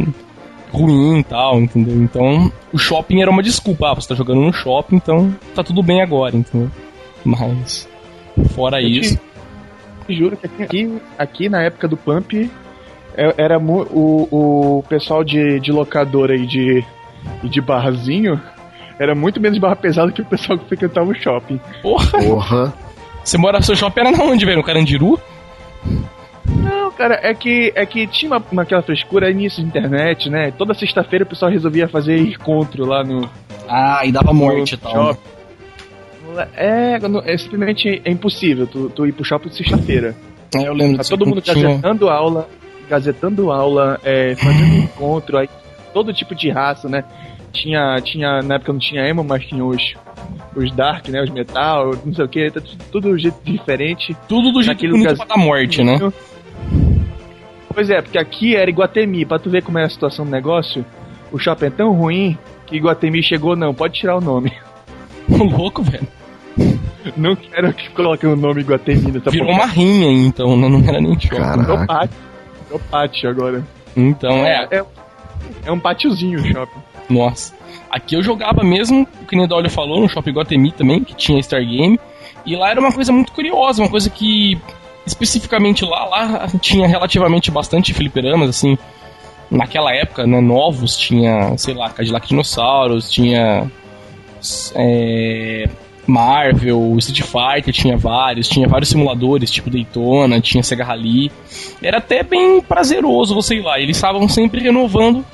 [0.71, 1.95] ruim e tal, entendeu?
[1.95, 3.89] Então, o shopping era uma desculpa.
[3.89, 6.69] Ah, você tá jogando no shopping, então tá tudo bem agora, entendeu?
[7.25, 7.89] Mas,
[8.49, 9.15] fora eu isso.
[9.15, 9.21] Te,
[10.15, 12.49] juro que aqui, aqui na época do Pump,
[13.15, 14.27] é, era o,
[14.79, 16.85] o pessoal de, de locadora e de,
[17.43, 18.39] e de barzinho
[18.99, 21.59] era muito menos barra pesada que o pessoal que frequentava o shopping.
[21.81, 22.19] Porra!
[22.19, 22.73] Porra!
[23.23, 24.57] Você mora, seu shopping era na onde, velho?
[24.57, 25.19] No Carandiru?
[26.45, 30.51] Não, cara, é que, é que tinha uma, uma aquela frescura início de internet, né?
[30.51, 33.29] Toda sexta-feira o pessoal resolvia fazer encontro lá no.
[33.67, 35.09] Ah, e dava morte e tal.
[35.09, 35.17] Né?
[36.55, 40.15] É, é simplesmente é impossível tu, tu ir pro shopping sexta-feira.
[40.55, 41.55] É, eu lembro tá todo mundo tinha...
[41.55, 42.49] gazetando aula,
[42.89, 45.49] gazetando aula, é, fazendo encontro, aí
[45.93, 47.03] todo tipo de raça, né?
[47.51, 49.95] Tinha, tinha, na época não tinha emo, mas tinha os,
[50.55, 51.21] os dark, né?
[51.21, 54.15] Os metal, não sei o que, tá tudo do jeito diferente.
[54.27, 55.27] Tudo do jeito bonito lugar...
[55.27, 55.97] da morte, né?
[57.73, 60.85] Pois é, porque aqui era Iguatemi, pra tu ver como é a situação do negócio,
[61.31, 64.51] o shopping é tão ruim que Iguatemi chegou, não, pode tirar o nome.
[65.29, 66.07] Ô louco, velho.
[67.15, 69.59] Não quero que coloquem o nome Iguatemi nessa Virou porra.
[69.59, 70.67] uma rinha, então, né?
[70.67, 71.37] Não era nem shopping.
[71.37, 71.61] Caraca.
[71.61, 72.17] Virou pátio.
[72.65, 73.63] Virou pátio agora.
[73.95, 74.67] Então, é.
[74.71, 74.85] É,
[75.65, 76.79] é um pátiozinho o shopping.
[77.09, 77.53] Nossa.
[77.89, 81.41] Aqui eu jogava mesmo, o que o Nedolio falou, no Shopping Guatemi também, que tinha
[81.41, 81.97] Star Game.
[82.45, 84.59] E lá era uma coisa muito curiosa, uma coisa que
[85.05, 88.77] especificamente lá, lá tinha relativamente bastante fliperamas, assim,
[89.49, 93.71] naquela época, né, novos, tinha, sei lá, Cadillac Dinossauros, tinha
[94.75, 95.69] é,
[96.07, 101.31] Marvel, Street Fighter, tinha vários, tinha vários simuladores, tipo Daytona, tinha Sega Rally.
[101.81, 105.25] Era até bem prazeroso você ir lá, eles estavam sempre renovando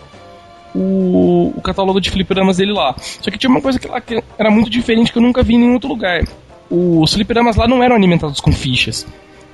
[0.73, 2.95] o, o catálogo de fliperamas dele lá.
[2.97, 5.55] Só que tinha uma coisa que lá que era muito diferente que eu nunca vi
[5.55, 6.23] em nenhum outro lugar.
[6.69, 9.05] Os fliperamas lá não eram alimentados com fichas.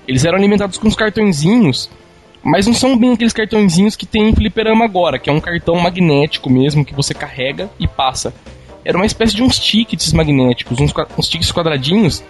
[0.07, 1.89] Eles eram alimentados com uns cartõezinhos,
[2.41, 5.75] mas não são bem aqueles cartõezinhos que tem em fliperama agora, que é um cartão
[5.75, 8.33] magnético mesmo, que você carrega e passa.
[8.89, 12.23] Era uma espécie de uns tickets magnéticos, uns, uns tickets quadradinhos,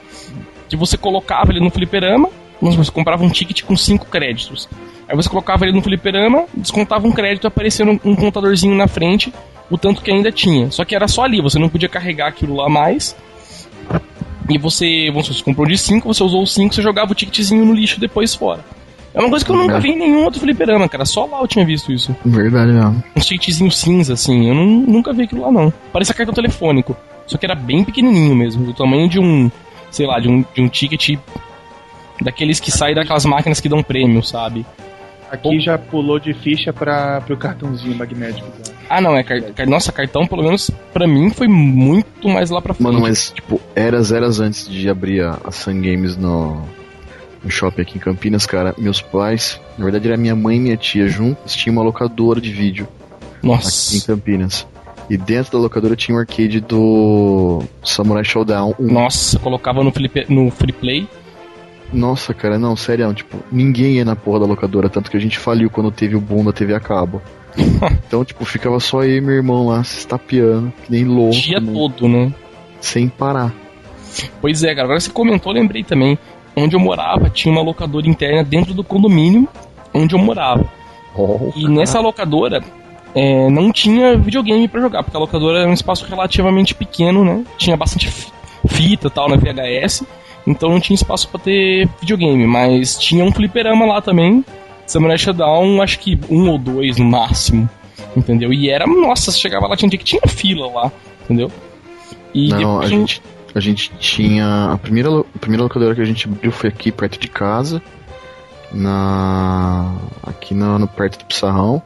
[0.68, 2.30] que você colocava ali no fliperama,
[2.62, 4.68] você comprava um ticket com 5 créditos.
[5.08, 9.34] Aí você colocava ele no fliperama, descontava um crédito, aparecia um, um contadorzinho na frente,
[9.70, 10.70] o tanto que ainda tinha.
[10.70, 13.16] Só que era só ali, você não podia carregar aquilo lá mais.
[14.50, 17.74] E você, você comprou de 5, você usou os 5, você jogava o ticketzinho no
[17.74, 18.66] lixo depois fora.
[19.14, 21.06] É uma coisa que eu nunca vi em nenhum outro fliperama, cara.
[21.06, 22.16] Só lá eu tinha visto isso.
[22.24, 23.04] Verdade mesmo.
[23.16, 24.48] Um ticketzinho cinza, assim.
[24.48, 25.74] Eu não, nunca vi aquilo lá, não.
[25.92, 26.96] Parecia cartão telefônico.
[27.26, 28.66] Só que era bem pequenininho mesmo.
[28.66, 29.50] Do tamanho de um,
[29.90, 31.18] sei lá, de um, de um ticket
[32.22, 34.66] daqueles que saem daquelas máquinas que dão prêmio, sabe?
[35.32, 38.48] Aqui já pulou de ficha para o cartãozinho magnético.
[38.66, 38.74] Já.
[38.90, 39.24] Ah, não, é.
[39.24, 42.84] Car nossa, cartão, pelo menos para mim, foi muito mais lá pra frente.
[42.88, 46.64] Mano, mas, tipo, eras, eras antes de abrir a, a Sun Games no,
[47.44, 50.78] no shopping aqui em Campinas, cara, meus pais, na verdade era minha mãe e minha
[50.78, 52.88] tia juntos, tinham uma locadora de vídeo.
[53.42, 53.90] Nossa.
[53.90, 54.68] Aqui em Campinas.
[55.10, 58.92] E dentro da locadora tinha um arcade do Samurai Showdown 1.
[58.92, 61.08] Nossa, colocava no, flip, no Free Play
[61.92, 65.40] nossa, cara, não, sério, tipo, ninguém ia na porra da locadora, tanto que a gente
[65.40, 67.22] faliu quando teve o boom da TV a cabo.
[68.08, 71.36] então, tipo, ficava só eu e meu irmão lá se estapeando, que nem louco.
[71.36, 71.72] O dia né?
[71.74, 72.34] todo, né?
[72.80, 73.54] Sem parar.
[74.40, 76.18] Pois é, cara, agora você comentou, lembrei também.
[76.64, 79.48] Onde eu morava, tinha uma locadora interna dentro do condomínio
[79.94, 80.66] onde eu morava.
[81.16, 82.64] Oh, e nessa locadora
[83.16, 87.44] é, não tinha videogame para jogar, porque a locadora era um espaço relativamente pequeno, né?
[87.58, 88.10] Tinha bastante
[88.68, 90.04] fita e tal na VHS.
[90.46, 94.44] Então não tinha espaço para ter videogame, mas tinha um fliperama lá também.
[94.86, 97.70] Samurai Shodown, acho que um ou dois no máximo.
[98.16, 98.52] Entendeu?
[98.52, 100.92] E era, nossa, chegava lá, tinha dia que tinha fila lá,
[101.24, 101.52] entendeu?
[102.34, 103.22] E não, a gente,
[103.58, 104.72] a gente tinha.
[104.72, 107.82] A primeira, a primeira locadora que a gente abriu foi aqui perto de casa.
[108.72, 109.96] Na.
[110.24, 111.82] Aqui no, no perto do Pissarrão.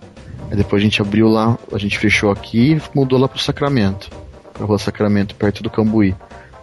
[0.52, 4.10] Aí depois a gente abriu lá, a gente fechou aqui e mudou lá pro Sacramento.
[4.54, 6.16] Pra rua Sacramento, perto do Cambuí.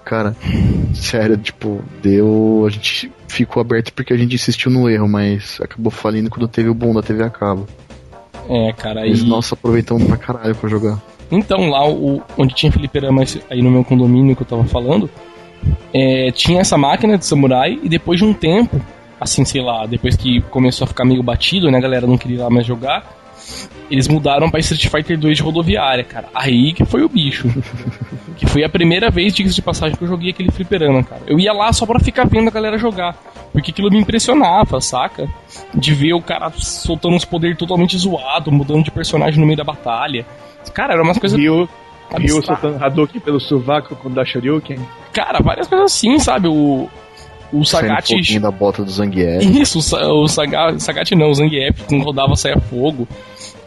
[0.05, 0.37] Cara,
[0.95, 2.65] sério, tipo, deu.
[2.67, 6.69] A gente ficou aberto porque a gente insistiu no erro, mas acabou falindo quando teve
[6.69, 7.67] o boom da TV a cabo.
[8.49, 9.11] É, cara, aí.
[9.11, 11.01] Mas, nossa, aproveitamos pra caralho pra jogar.
[11.31, 15.09] Então, lá o, onde tinha fliperama aí no meu condomínio que eu tava falando,
[15.93, 18.81] é, tinha essa máquina de samurai e depois de um tempo,
[19.21, 22.39] assim, sei lá, depois que começou a ficar meio batido, né, a galera não queria
[22.39, 23.21] ir lá mais jogar,
[23.91, 26.29] eles mudaram pra Street Fighter 2 de rodoviária, cara.
[26.35, 27.49] Aí que foi o bicho.
[28.37, 31.23] que foi a primeira vez, diga de passagem, que eu joguei aquele fliperama, cara.
[31.27, 33.17] Eu ia lá só pra ficar vendo a galera jogar.
[33.53, 35.29] Porque aquilo me impressionava, saca?
[35.75, 39.65] De ver o cara soltando uns poderes totalmente zoados, mudando de personagem no meio da
[39.65, 40.25] batalha.
[40.73, 41.39] Cara, era umas coisas.
[41.39, 41.69] Viu,
[42.19, 44.79] viu soltando Hadouken pelo sovaco quando dá Shoryuken?
[45.13, 46.49] Cara, várias coisas assim, sabe?
[46.49, 46.89] O.
[47.53, 48.13] O Sagat.
[48.37, 49.45] Um da bota do Zangief.
[49.45, 53.09] Isso, o, o Sagat, Sagat não, o Zangief, quando rodava saia fogo.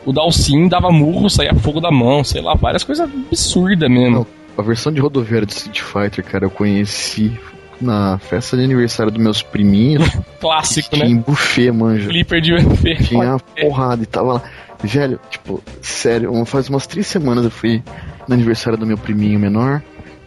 [0.06, 4.18] O Dalsin dava murro, saía fogo da mão, sei lá, várias coisas absurdas mesmo.
[4.20, 7.38] Não, a versão de rodoviária do Street Fighter, cara, eu conheci
[7.80, 10.08] na festa de aniversário dos meus priminhos.
[10.40, 11.10] Clássico, tinha né?
[11.10, 12.10] Tinha buffet, manja.
[12.10, 13.04] Flipper de buffet.
[13.04, 14.44] Tinha porrada e tava lá.
[14.84, 17.82] Velho, tipo, sério, faz umas três semanas eu fui
[18.28, 19.82] no aniversário do meu priminho menor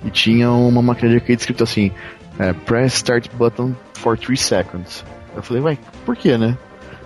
[0.05, 1.93] e tinha uma máquina de arcade escrito assim:
[2.39, 5.05] é, Press Start Button for 3 seconds.
[5.35, 6.57] Eu falei, vai, por que, né?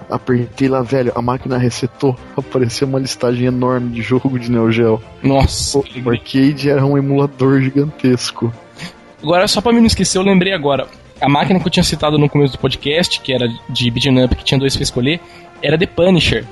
[0.08, 5.02] Apertei lá, velho, a máquina resetou, apareceu uma listagem enorme de jogo de Neo Geo.
[5.22, 5.78] Nossa.
[5.78, 8.52] O, o arcade era um emulador gigantesco.
[9.22, 10.86] Agora, só pra mim não esquecer, eu lembrei agora.
[11.20, 14.34] A máquina que eu tinha citado no começo do podcast, que era de beat'em up,
[14.34, 15.20] que tinha dois pra escolher,
[15.62, 16.46] era The Punisher.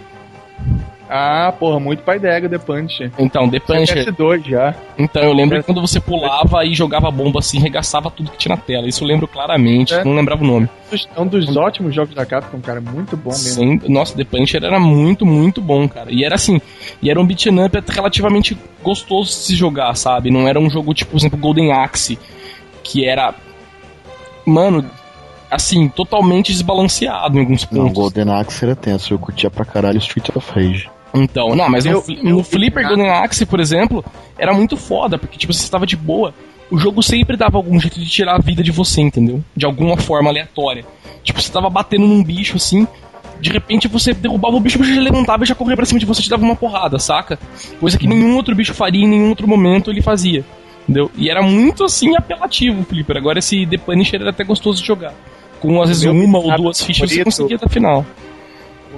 [1.09, 3.11] Ah, porra, muito pai d'ega The Punisher.
[3.19, 4.07] Então, The Punisher.
[4.07, 4.75] PS2 já.
[4.99, 8.55] Então, eu lembro que quando você pulava e jogava bomba assim, regaçava tudo que tinha
[8.55, 8.87] na tela.
[8.87, 10.05] Isso eu lembro claramente, é.
[10.05, 10.69] não lembrava o nome.
[11.15, 13.63] É um dos ótimos jogos da Capcom, cara, muito bom mesmo.
[13.63, 16.13] Sim, nossa, The Punisher era muito, muito bom, cara.
[16.13, 16.61] E era assim,
[17.01, 20.31] e era um beat'em up relativamente gostoso de se jogar, sabe?
[20.31, 22.19] Não era um jogo tipo, por exemplo, Golden Axe,
[22.83, 23.35] que era
[24.49, 24.85] mano,
[25.51, 27.85] assim, totalmente desbalanceado em alguns pontos.
[27.85, 30.91] Não, Golden Axe era tenso, eu curtia pra caralho Street of Rage.
[31.15, 34.05] Então, não, mas eu, no, no Flipper Golden Axe, por exemplo,
[34.39, 36.35] era muito foda, porque tipo, você estava de boa.
[36.71, 39.43] O jogo sempre dava algum jeito de tirar a vida de você, entendeu?
[39.57, 40.85] De alguma forma aleatória.
[41.23, 42.87] Tipo, você tava batendo num bicho assim,
[43.41, 45.99] de repente você derrubava o bicho, o bicho já levantava e já corria pra cima
[45.99, 47.39] de você e te dava uma porrada, saca?
[47.81, 50.45] Coisa que nenhum outro bicho faria em nenhum outro momento ele fazia.
[50.83, 51.11] Entendeu?
[51.17, 53.17] E era muito assim apelativo o Flipper.
[53.17, 55.15] Agora esse The Punisher era até gostoso de jogar.
[55.61, 58.07] Com às vezes uma ou duas fichas você conseguia até a final.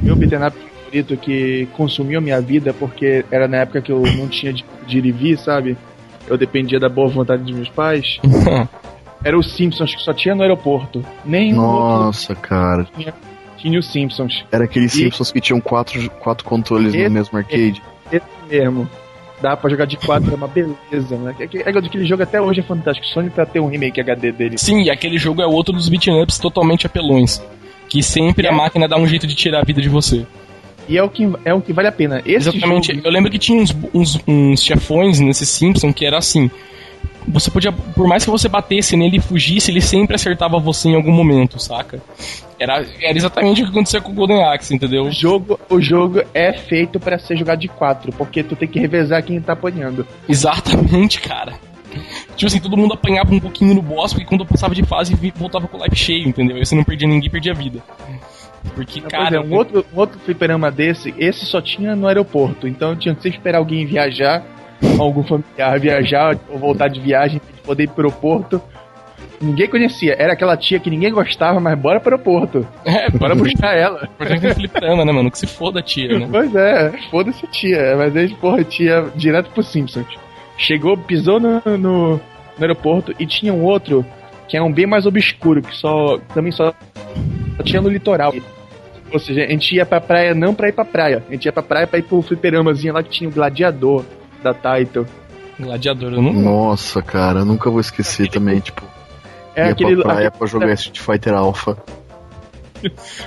[0.01, 3.93] O meu beat'em up favorito que consumiu a minha vida porque era na época que
[3.93, 5.77] eu não tinha de, de ir e vir, sabe?
[6.27, 8.19] Eu dependia da boa vontade dos meus pais.
[9.25, 11.05] era o Simpsons que só tinha no aeroporto.
[11.25, 12.87] Nem Nossa, cara.
[12.97, 13.15] Tinha,
[13.57, 14.45] tinha os Simpsons.
[14.51, 15.05] Era aqueles e...
[15.05, 17.83] Simpsons que tinham quatro, quatro controles esse, no mesmo arcade.
[18.13, 18.89] Esse mesmo.
[19.41, 21.35] Dá pra jogar de quatro, é uma beleza, né?
[21.65, 23.07] Aquele jogo até hoje é fantástico.
[23.07, 24.59] Sony pra ter um remake HD dele.
[24.59, 27.43] Sim, e aquele jogo é outro dos beat'em ups totalmente apelões.
[27.89, 28.51] Que sempre é.
[28.51, 30.27] a máquina dá um jeito de tirar a vida de você.
[30.91, 32.19] E é o que, é o que vale a pena.
[32.27, 32.93] Esse Exatamente.
[32.93, 33.07] Jogo...
[33.07, 36.51] Eu lembro que tinha uns, uns, uns chefões nesse Simpson que era assim.
[37.29, 40.97] Você podia, por mais que você batesse nele e fugisse, ele sempre acertava você em
[40.97, 42.03] algum momento, saca?
[42.59, 45.05] Era, era exatamente o que acontecia com o Golden Axe, entendeu?
[45.05, 48.81] O jogo, o jogo é feito para ser jogado de quatro, porque tu tem que
[48.81, 50.05] revezar quem tá apanhando.
[50.29, 51.55] Exatamente, cara.
[52.37, 55.15] Tipo assim, todo mundo apanhava um pouquinho no boss, porque quando eu passava de fase
[55.37, 56.57] voltava com o life cheio, entendeu?
[56.57, 57.81] Aí você não perdia ninguém, perdia a vida.
[58.75, 59.37] Porque, cara.
[59.37, 62.67] É, um, outro, um outro fliperama desse, esse só tinha no aeroporto.
[62.67, 64.45] Então tinha que esperar alguém viajar,
[64.99, 68.63] algum familiar viajar ou voltar de viagem pra poder ir pro aeroporto.
[69.41, 70.15] Ninguém conhecia.
[70.19, 72.67] Era aquela tia que ninguém gostava, mas bora pro aeroporto.
[72.85, 74.07] É, bora buscar ela.
[74.19, 75.31] Porque tem fliperama, né, mano?
[75.31, 76.29] Que se foda a tia, né?
[76.31, 77.97] Pois é, foda-se a tia.
[77.97, 80.07] Mas aí, porra, tia direto pro Simpsons.
[80.59, 82.21] Chegou, pisou no, no, no
[82.61, 84.05] aeroporto e tinha um outro
[84.47, 86.75] que é um bem mais obscuro, que só também só
[87.63, 88.35] tinha no litoral.
[89.13, 91.25] Ou seja, a gente ia pra praia não pra ir pra praia.
[91.29, 94.05] A gente ia pra praia pra ir pro fliperamazinho lá que tinha o gladiador
[94.43, 95.07] da Taito.
[95.59, 96.33] Gladiador, eu não.
[96.33, 98.83] Nossa, cara, eu nunca vou esquecer também, tipo.
[99.55, 99.97] É ia aquele.
[99.97, 100.39] Pra praia aquele...
[100.39, 101.77] pra jogar Street Fighter Alpha.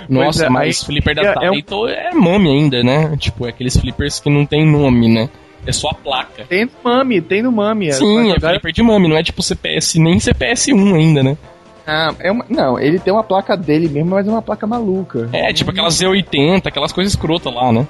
[0.10, 3.15] Nossa, é, mas aí, flipper da é, Taito é, é mami ainda, né?
[3.17, 5.30] Tipo, é aqueles flippers que não tem nome, né?
[5.65, 6.43] É só a placa.
[6.43, 7.93] Tem no Mami, tem no Mami.
[7.93, 11.38] Sim, é flipper de Mami, não é tipo CPS, nem CPS 1 ainda, né?
[11.86, 15.30] Ah, é uma, não, ele tem uma placa dele mesmo, mas é uma placa maluca.
[15.34, 17.88] É, tipo aquelas Z80, aquelas coisas escrotas lá, né?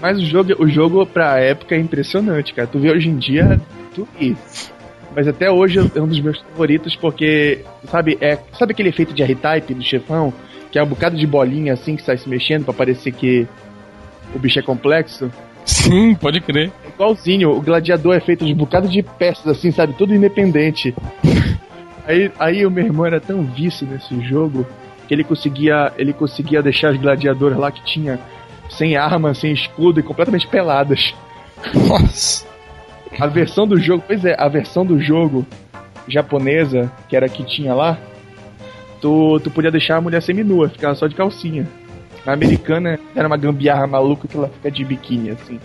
[0.00, 2.66] Mas o jogo, o jogo pra época é impressionante, cara.
[2.66, 3.60] Tu vê hoje em dia,
[3.94, 4.36] tu ri.
[5.14, 9.22] Mas até hoje é um dos meus favoritos porque, sabe, é, sabe aquele efeito de
[9.22, 10.32] R-Type do chefão?
[10.70, 13.46] Que é um bocado de bolinha assim que sai se mexendo para parecer que
[14.34, 15.30] o bicho é complexo?
[15.66, 16.72] Sim, pode crer.
[16.84, 19.92] É igualzinho, o gladiador é feito de um bocado de peças assim, sabe?
[19.92, 20.94] Tudo independente.
[22.06, 24.66] Aí, aí o meu irmão era tão vício nesse jogo
[25.06, 28.18] que ele conseguia, ele conseguia deixar as gladiadoras lá que tinha
[28.68, 31.14] sem arma, sem escudo e completamente peladas.
[31.74, 32.46] Nossa.
[33.18, 35.46] A versão do jogo, pois é, a versão do jogo
[36.08, 37.98] japonesa, que era a que tinha lá,
[39.00, 41.68] tu, tu podia deixar a mulher seminua, ficava só de calcinha.
[42.24, 45.60] Na americana era uma gambiarra maluca que ela fica de biquíni, assim.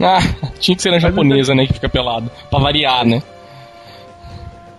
[0.00, 0.18] Ah,
[0.58, 1.66] tinha que ser na japonesa, né?
[1.66, 2.30] Que fica pelado.
[2.50, 3.22] Pra variar, né?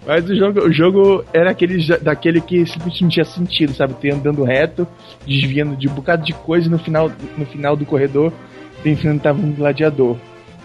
[0.08, 3.94] Mas o jogo, o jogo era aquele daquele que simplesmente não tinha sentido, sabe?
[3.96, 4.88] Tem andando reto,
[5.28, 8.32] desviando de um bocado de coisa e no final, no final do corredor
[8.82, 10.16] tu enfrentava um gladiador.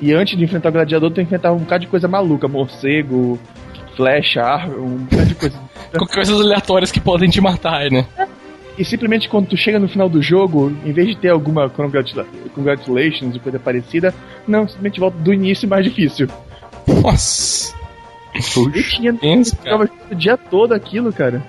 [0.00, 3.37] E antes de enfrentar o gladiador, tu enfrentava um bocado de coisa maluca, morcego,
[3.96, 5.59] flecha, um bocado de coisa.
[6.14, 8.07] Coisas aleatórias que podem te matar, né?
[8.78, 12.24] E simplesmente quando tu chega no final do jogo, em vez de ter alguma congratula
[12.55, 14.14] congratulations ou coisa parecida,
[14.48, 16.28] não, simplesmente volta do início mais difícil.
[16.87, 17.82] Nossa!
[18.35, 19.57] Eu tinha Pensa,
[20.11, 21.42] o dia todo aquilo, cara.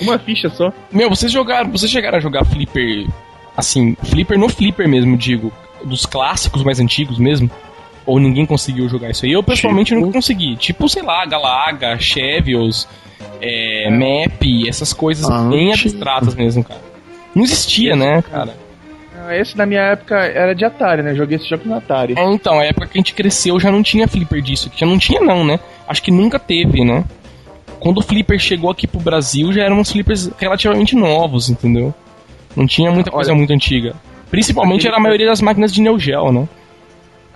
[0.00, 0.72] Uma ficha só.
[0.92, 1.70] Meu, vocês jogaram.
[1.70, 3.06] Vocês chegaram a jogar Flipper.
[3.56, 5.52] Assim, Flipper no Flipper mesmo, digo.
[5.84, 7.50] Dos clássicos mais antigos mesmo?
[8.04, 9.32] Ou ninguém conseguiu jogar isso aí?
[9.32, 10.00] Eu pessoalmente tipo...
[10.00, 10.56] nunca consegui.
[10.56, 12.86] Tipo, sei lá, Galaga, Chevels,
[13.40, 16.80] é, Map, essas coisas ah, bem abstratas mesmo, cara.
[17.34, 18.54] Não existia, né, cara?
[19.32, 21.14] Esse na minha época era de Atari, né?
[21.14, 22.14] joguei esse jogo no Atari.
[22.16, 24.70] É, então, a época que a gente cresceu já não tinha flipper disso.
[24.70, 25.58] Que já não tinha, não, né?
[25.88, 27.04] Acho que nunca teve, né?
[27.78, 31.94] Quando o flipper chegou aqui pro Brasil, já eram uns flippers relativamente novos, entendeu?
[32.56, 33.94] Não tinha muita coisa Olha, muito antiga.
[34.30, 36.48] Principalmente era a maioria das máquinas de Neo Geo, né?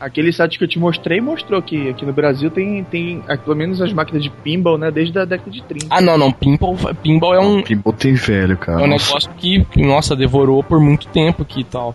[0.01, 3.83] Aquele site que eu te mostrei mostrou que aqui no Brasil tem, tem pelo menos
[3.83, 4.91] as máquinas de pinball, né?
[4.91, 5.89] Desde a década de 30.
[5.91, 6.33] Ah, não, não.
[6.33, 7.63] Pinball, pinball é um.
[7.63, 8.81] Pinball tem velho, cara.
[8.81, 11.95] É um negócio que, que, nossa, devorou por muito tempo aqui e tal.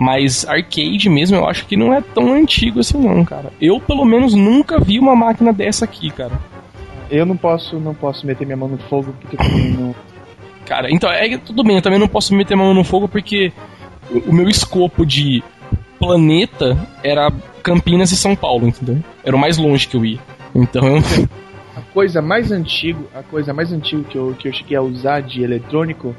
[0.00, 3.52] Mas arcade mesmo, eu acho que não é tão antigo assim, não, cara.
[3.60, 6.40] Eu, pelo menos, nunca vi uma máquina dessa aqui, cara.
[7.10, 9.94] Eu não posso, não posso meter minha mão no fogo porque também não.
[10.64, 13.52] Cara, então, é tudo bem, eu também não posso meter a mão no fogo porque
[14.26, 15.44] o meu escopo de
[15.98, 17.30] planeta era
[17.62, 19.04] Campinas e São Paulo, entendeu?
[19.22, 20.18] Era o mais longe que eu ia.
[20.54, 21.02] Então eu...
[21.76, 25.20] A coisa mais antiga, a coisa mais antiga que eu, que eu cheguei a usar
[25.20, 26.16] de eletrônico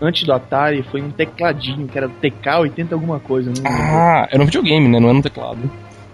[0.00, 3.52] antes do Atari foi um tecladinho, que era TK80 alguma coisa.
[3.66, 4.98] ah, era um videogame, né?
[4.98, 5.70] Não era um teclado.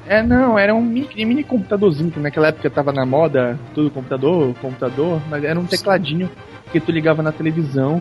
[0.08, 4.54] É, não, era um mini, mini computadorzinho, que naquela época tava na moda, tudo computador,
[4.60, 6.30] computador, mas era um tecladinho
[6.70, 8.00] que tu ligava na televisão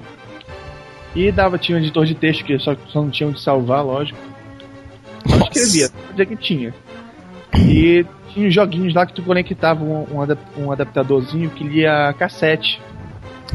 [1.15, 4.19] e dava, tinha um editor de texto que só, só não tinha onde salvar, lógico.
[5.25, 6.73] Só escrevia, onde é que tinha.
[7.57, 10.05] E tinha joguinhos lá que tu conectava um,
[10.57, 12.79] um, adaptadorzinho que lia cassete.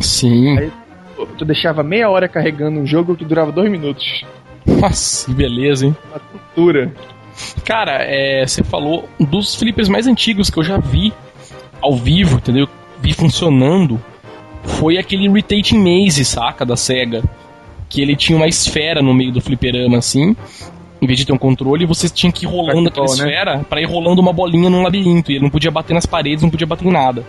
[0.00, 0.58] Sim.
[0.58, 0.72] Aí
[1.26, 4.24] tu deixava meia hora carregando um jogo que durava dois minutos.
[4.66, 5.96] Nossa, que beleza, hein?
[6.10, 6.92] Uma cultura.
[7.64, 11.12] Cara, é, você falou dos flippers mais antigos que eu já vi
[11.80, 12.68] ao vivo, entendeu?
[13.00, 14.00] Vi funcionando.
[14.62, 16.64] Foi aquele Rotating Maze, saca?
[16.66, 17.22] Da SEGA.
[17.88, 20.36] Que ele tinha uma esfera no meio do fliperama, assim
[21.00, 23.12] em vez de ter um controle, você tinha que ir rolando aquela né?
[23.12, 25.32] esfera para ir rolando uma bolinha num labirinto.
[25.32, 27.24] E ele não podia bater nas paredes, não podia bater em nada.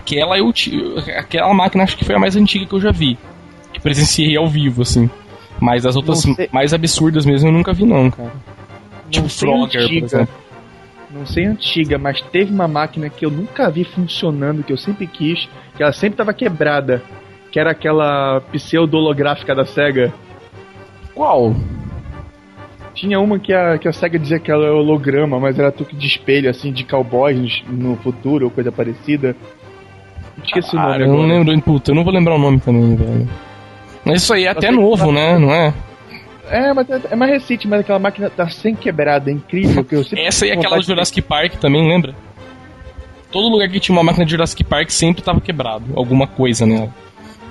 [0.00, 0.50] Aquela eu
[1.18, 3.18] aquela máquina acho que foi a mais antiga que eu já vi.
[3.70, 5.10] Que presenciei ao vivo, assim.
[5.60, 8.32] Mas as outras mais absurdas mesmo eu nunca vi, não, cara.
[9.04, 10.00] Não tipo Frogger, antiga.
[10.00, 10.34] por exemplo.
[11.10, 15.06] Não sei antiga, mas teve uma máquina que eu nunca vi funcionando, que eu sempre
[15.06, 17.02] quis, que ela sempre estava quebrada.
[17.52, 20.14] Que era aquela pseudo-holográfica da SEGA.
[21.14, 21.54] Qual?
[22.94, 25.96] Tinha uma que a, que a SEGA dizia que ela é holograma, mas era truque
[25.96, 29.36] de espelho, assim, de cowboys no futuro ou coisa parecida.
[30.44, 31.04] Esqueci ah, o nome.
[31.04, 33.28] Eu não lembro, puta, eu não vou lembrar o nome também, velho.
[34.04, 35.38] Mas isso aí é até novo, né?
[35.38, 35.74] Não é?
[36.50, 39.84] É, mas é, é mais recente, mas aquela máquina tá sem quebrada, é incrível.
[39.84, 42.14] Que eu Essa aí é aquela do Jurassic Park também, lembra?
[43.30, 46.92] Todo lugar que tinha uma máquina de Jurassic Park sempre tava quebrado, alguma coisa nela.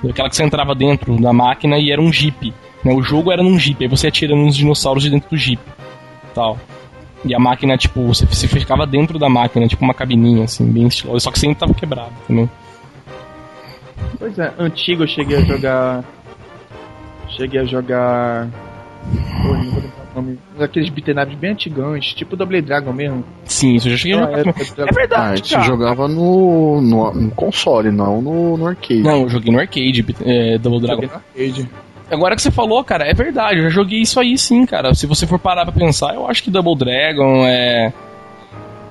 [0.08, 2.54] Aquela que você entrava dentro da máquina e era um jeep.
[2.84, 2.94] Né?
[2.94, 5.62] O jogo era num jeep, aí você atira nos dinossauros de dentro do jeep.
[6.34, 6.58] Tal.
[7.24, 10.88] E a máquina, tipo, você, você ficava dentro da máquina, tipo uma cabininha, assim, bem
[10.88, 11.20] estilosa.
[11.20, 12.50] Só que sempre tava quebrado também.
[14.18, 16.04] Pois é, antigo eu cheguei a jogar.
[17.30, 18.48] Cheguei a jogar.
[19.42, 20.40] Pô, não vou lembrar o nome.
[20.60, 23.24] Aqueles beat'em bem antigões, tipo Double Dragon mesmo.
[23.46, 24.38] Sim, isso eu já cheguei a jogar.
[24.38, 25.42] É, é verdade.
[25.56, 29.02] Ah, você jogava no, no, no, console, não no, no arcade.
[29.02, 31.02] Não, eu joguei no arcade, é, Double Dragon.
[31.04, 31.70] Joguei no arcade.
[32.12, 34.96] Agora que você falou, cara, é verdade, eu já joguei isso aí sim, cara.
[34.96, 37.94] Se você for parar pra pensar, eu acho que Double Dragon é.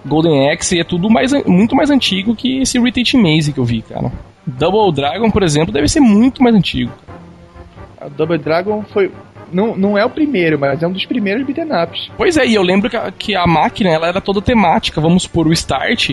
[0.06, 3.82] Golden Axe é tudo mais, muito mais antigo que esse Retake Maze que eu vi,
[3.82, 4.10] cara.
[4.48, 6.92] Double Dragon, por exemplo, deve ser muito mais antigo.
[8.00, 9.10] A Double Dragon foi.
[9.52, 12.10] Não, não é o primeiro, mas é um dos primeiros beat'em ups.
[12.16, 15.00] Pois é, e eu lembro que a, que a máquina ela era toda temática.
[15.00, 16.10] Vamos supor, o Start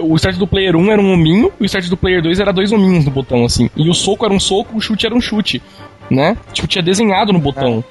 [0.00, 2.70] o start do player 1 era um hominho, o start do player 2 era dois
[2.72, 3.70] hominhos no botão, assim.
[3.74, 5.62] E o soco era um soco, o chute era um chute
[6.10, 6.36] né?
[6.52, 7.84] Tipo, tinha desenhado no botão.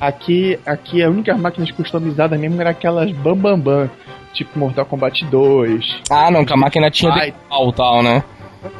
[0.00, 0.06] É.
[0.06, 3.90] Aqui, aqui a única máquina customizada mesmo era aquelas Bam Bam Bam,
[4.32, 6.02] tipo Mortal Kombat 2.
[6.10, 8.22] Ah, não, que a máquina tinha decal tal, né?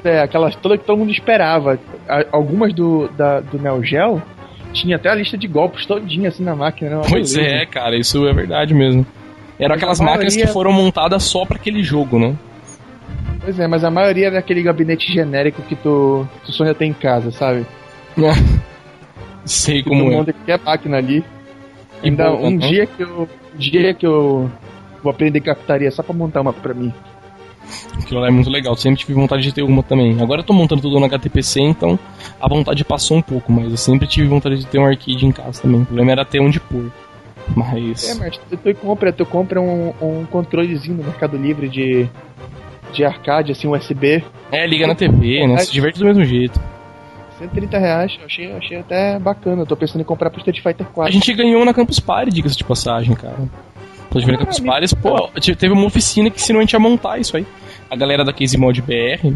[0.04, 1.78] É, aquelas todas que todo mundo esperava.
[2.32, 4.22] Algumas do, da, do Neo Geo
[4.72, 6.96] tinha até a lista de golpes todinha assim na máquina.
[6.96, 7.02] Né?
[7.08, 7.54] Pois beleza.
[7.54, 9.06] é, cara, isso é verdade mesmo.
[9.58, 10.24] Eram aquelas maioria...
[10.24, 12.34] máquinas que foram montadas só para aquele jogo, né?
[13.40, 16.92] Pois é, mas a maioria é daquele gabinete genérico que tu, tu sonha ter em
[16.92, 17.66] casa, sabe?
[19.44, 20.24] Sei que como é.
[20.24, 21.22] qualquer máquina ali.
[22.02, 22.58] E Ainda um não?
[22.58, 23.28] dia que eu.
[23.54, 24.50] Um dia que eu
[25.02, 26.92] vou aprender captaria só pra montar uma pra mim.
[27.98, 30.20] Aquilo lá é muito legal, sempre tive vontade de ter uma também.
[30.20, 31.98] Agora eu tô montando tudo no HTPC, então
[32.40, 35.32] a vontade passou um pouco, mas eu sempre tive vontade de ter um arcade em
[35.32, 35.82] casa também.
[35.82, 36.90] O problema era ter onde pôr.
[37.54, 38.10] Mas.
[38.10, 42.08] É, mas tu, tu compra, tu compra um, um controlezinho no Mercado Livre de,
[42.92, 44.24] de arcade, assim, USB.
[44.50, 45.58] É, liga na TV, né?
[45.58, 46.58] Se diverte do mesmo jeito.
[47.38, 49.62] 130 reais, eu achei, achei até bacana.
[49.62, 51.08] Eu tô pensando em comprar pro Street Fighter 4.
[51.08, 53.36] A gente ganhou na Campus Party, diga-se de passagem, cara.
[54.12, 57.46] Na Campus Party, pô, teve uma oficina que ensinou a gente a montar isso aí.
[57.90, 59.32] A galera da Case Mod BR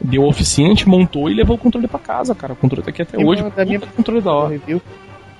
[0.00, 2.54] deu a oficina, a gente montou e levou o controle pra casa, cara.
[2.54, 3.42] O controle tá aqui até hoje.
[3.50, 3.80] Da minha...
[3.80, 4.48] controle da hora.
[4.50, 4.80] Review.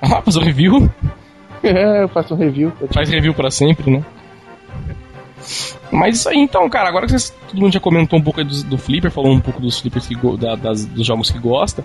[0.04, 0.90] Ah, faz um review?
[1.62, 2.72] É, eu faço um review.
[2.92, 4.04] Faz review pra sempre, né?
[5.92, 8.64] Mas isso aí, então, cara, agora que vocês, todo mundo já comentou um pouco do,
[8.64, 11.84] do Flipper, falou um pouco dos Flippers que, da, das, dos jogos que gosta,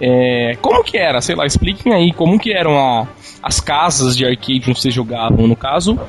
[0.00, 1.20] é, como que era?
[1.20, 3.08] Sei lá, expliquem aí como que eram a,
[3.44, 5.46] as casas de arcade onde vocês jogavam.
[5.46, 6.00] No caso,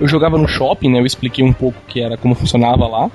[0.00, 0.98] eu jogava no shopping, né?
[0.98, 3.08] Eu expliquei um pouco que era como funcionava lá.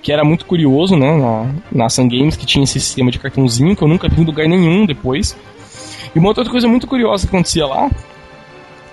[0.00, 1.16] Que era muito curioso, né?
[1.16, 4.24] Na, na Sun Games, que tinha esse sistema de cartãozinho que eu nunca vi em
[4.24, 5.36] lugar nenhum depois.
[6.14, 7.90] E uma outra coisa muito curiosa que acontecia lá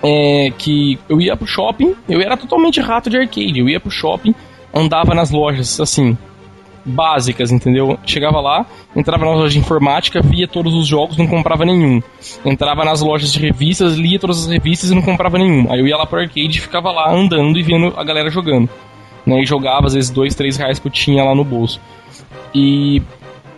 [0.02, 3.90] é que eu ia pro shopping, eu era totalmente rato de arcade, eu ia pro
[3.90, 4.34] shopping,
[4.74, 6.18] andava nas lojas, assim,
[6.86, 7.98] básicas, entendeu?
[8.06, 8.64] Chegava lá,
[8.94, 12.00] entrava na loja de informática, via todos os jogos, não comprava nenhum.
[12.44, 15.70] Entrava nas lojas de revistas, lia todas as revistas e não comprava nenhum.
[15.70, 18.68] Aí eu ia lá pro arcade e ficava lá andando e vendo a galera jogando.
[19.26, 21.80] Né, e jogava às vezes dois, três reais que eu tinha lá no bolso.
[22.54, 23.02] E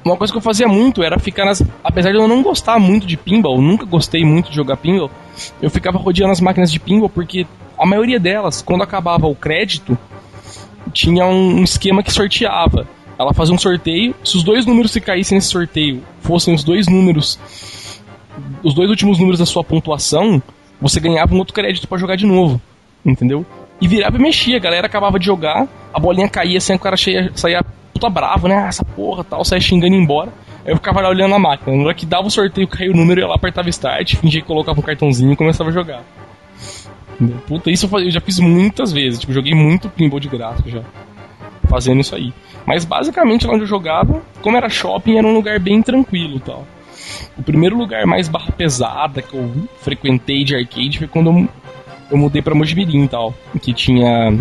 [0.03, 1.63] uma coisa que eu fazia muito era ficar nas.
[1.85, 5.11] Apesar de eu não gostar muito de pinball, nunca gostei muito de jogar pinball,
[5.61, 7.47] eu ficava rodeando as máquinas de pinball porque
[7.79, 9.97] a maioria delas, quando acabava o crédito,
[10.93, 12.87] tinha um esquema que sorteava.
[13.19, 16.87] Ela fazia um sorteio, se os dois números que caíssem nesse sorteio fossem os dois
[16.87, 17.39] números,
[18.63, 20.41] os dois últimos números da sua pontuação,
[20.81, 22.61] você ganhava um outro crédito para jogar de novo,
[23.05, 23.45] entendeu?
[23.81, 26.97] E virava e mexia, a galera acabava de jogar, a bolinha caía assim, o cara
[26.97, 28.57] cheia, saía puta bravo, né?
[28.57, 30.33] Ah, essa porra tal, saia xingando e embora.
[30.65, 31.77] Aí eu ficava lá olhando a máquina.
[31.77, 34.47] Na hora que dava o sorteio, caiu o número, ia lá, apertava start, fingia que
[34.47, 36.03] colocava um cartãozinho e começava a jogar.
[37.47, 39.19] Puta, isso eu, já fiz muitas vezes.
[39.19, 40.83] Tipo, joguei muito pinball de graça já.
[41.69, 42.33] Fazendo isso aí.
[42.69, 46.67] Mas basicamente lá onde eu jogava, como era shopping, era um lugar bem tranquilo tal.
[47.39, 49.51] O primeiro lugar mais barra pesada que eu
[49.81, 51.49] frequentei de arcade foi quando eu,
[52.11, 53.33] eu mudei pra Mojimirim e tal.
[53.63, 54.39] Que tinha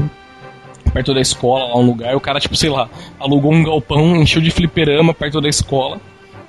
[0.91, 4.41] perto da escola, lá um lugar, o cara, tipo, sei lá, alugou um galpão, encheu
[4.41, 5.97] de fliperama perto da escola,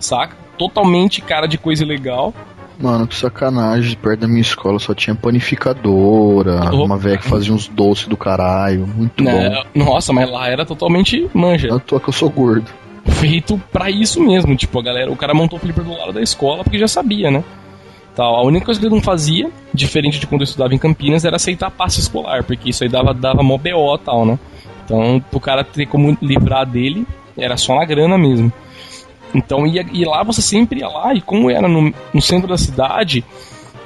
[0.01, 0.37] saca?
[0.59, 2.35] Totalmente cara de coisa ilegal.
[2.79, 6.77] Mano, que sacanagem, perto da minha escola só tinha panificadora, Opa.
[6.77, 9.63] uma velha que fazia uns doces do caralho, muito né?
[9.75, 9.85] bom.
[9.85, 11.69] Nossa, mas lá era totalmente manja.
[11.69, 12.71] Eu tô que eu sou gordo.
[13.05, 16.23] Feito para isso mesmo, tipo, a galera, o cara montou o flipper do lado da
[16.23, 17.43] escola porque já sabia, né?
[18.19, 18.35] tal.
[18.35, 21.37] A única coisa que ele não fazia, diferente de quando eu estudava em Campinas, era
[21.37, 24.37] aceitar passe escolar, porque isso aí dava, dava mó BO e tal, né?
[24.85, 27.07] Então, pro cara ter como livrar dele,
[27.37, 28.53] era só na grana mesmo.
[29.35, 32.57] Então, ia, e lá você sempre ia lá, e como era no, no centro da
[32.57, 33.25] cidade,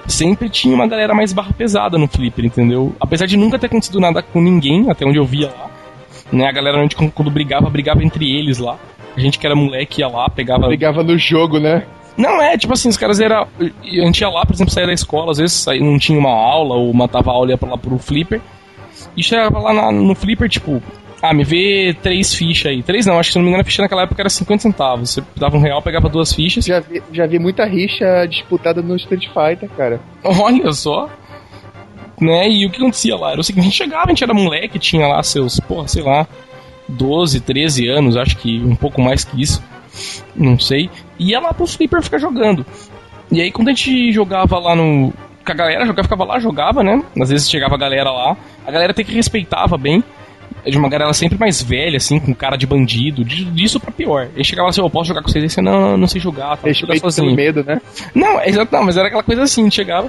[0.06, 2.94] sempre tinha uma galera mais barra pesada no Flipper, entendeu?
[3.00, 5.70] Apesar de nunca ter acontecido nada com ninguém, até onde eu via lá,
[6.32, 6.46] né?
[6.46, 8.78] A galera, quando brigava, brigava entre eles lá.
[9.16, 10.66] A gente que era moleque ia lá, pegava.
[10.66, 11.84] Brigava no jogo, né?
[12.16, 13.46] Não é, tipo assim, os caras eram.
[13.58, 16.76] A gente ia lá, por exemplo, saía da escola, às vezes não tinha uma aula,
[16.76, 18.40] ou matava a aula e ia pra lá pro Flipper.
[19.16, 20.82] E chegava lá na, no Flipper, tipo,
[21.22, 22.82] ah, me vê três fichas aí.
[22.82, 25.10] Três não, acho que se não me engano a ficha naquela época era 50 centavos.
[25.10, 26.64] Você dava um real, pegava duas fichas.
[26.64, 30.00] Já vi, já vi muita rixa disputada no Street Fighter, cara.
[30.24, 31.08] Olha só.
[32.20, 33.32] Né, e o que acontecia lá?
[33.32, 36.02] Era o seguinte, a gente chegava, a gente era moleque, tinha lá seus, porra, sei
[36.02, 36.26] lá,
[36.88, 39.62] 12, 13 anos, acho que um pouco mais que isso
[40.34, 42.64] não sei, ia lá pro Flipper ficar jogando.
[43.30, 45.12] E aí quando a gente jogava lá no.
[45.44, 47.02] Com a galera, jogava, ficava lá, jogava, né?
[47.20, 50.04] Às vezes chegava a galera lá, a galera até que respeitava bem.
[50.64, 54.28] De uma galera sempre mais velha, assim, com cara de bandido, disso pra pior.
[54.34, 55.44] Ele chegava assim, eu posso jogar com vocês?
[55.44, 56.68] E você, não, não, não sei jogar, tá?
[56.68, 57.34] Respeito sozinho.
[57.34, 57.80] medo, né?
[58.14, 60.08] Não, é exato, não, mas era aquela coisa assim, chegava,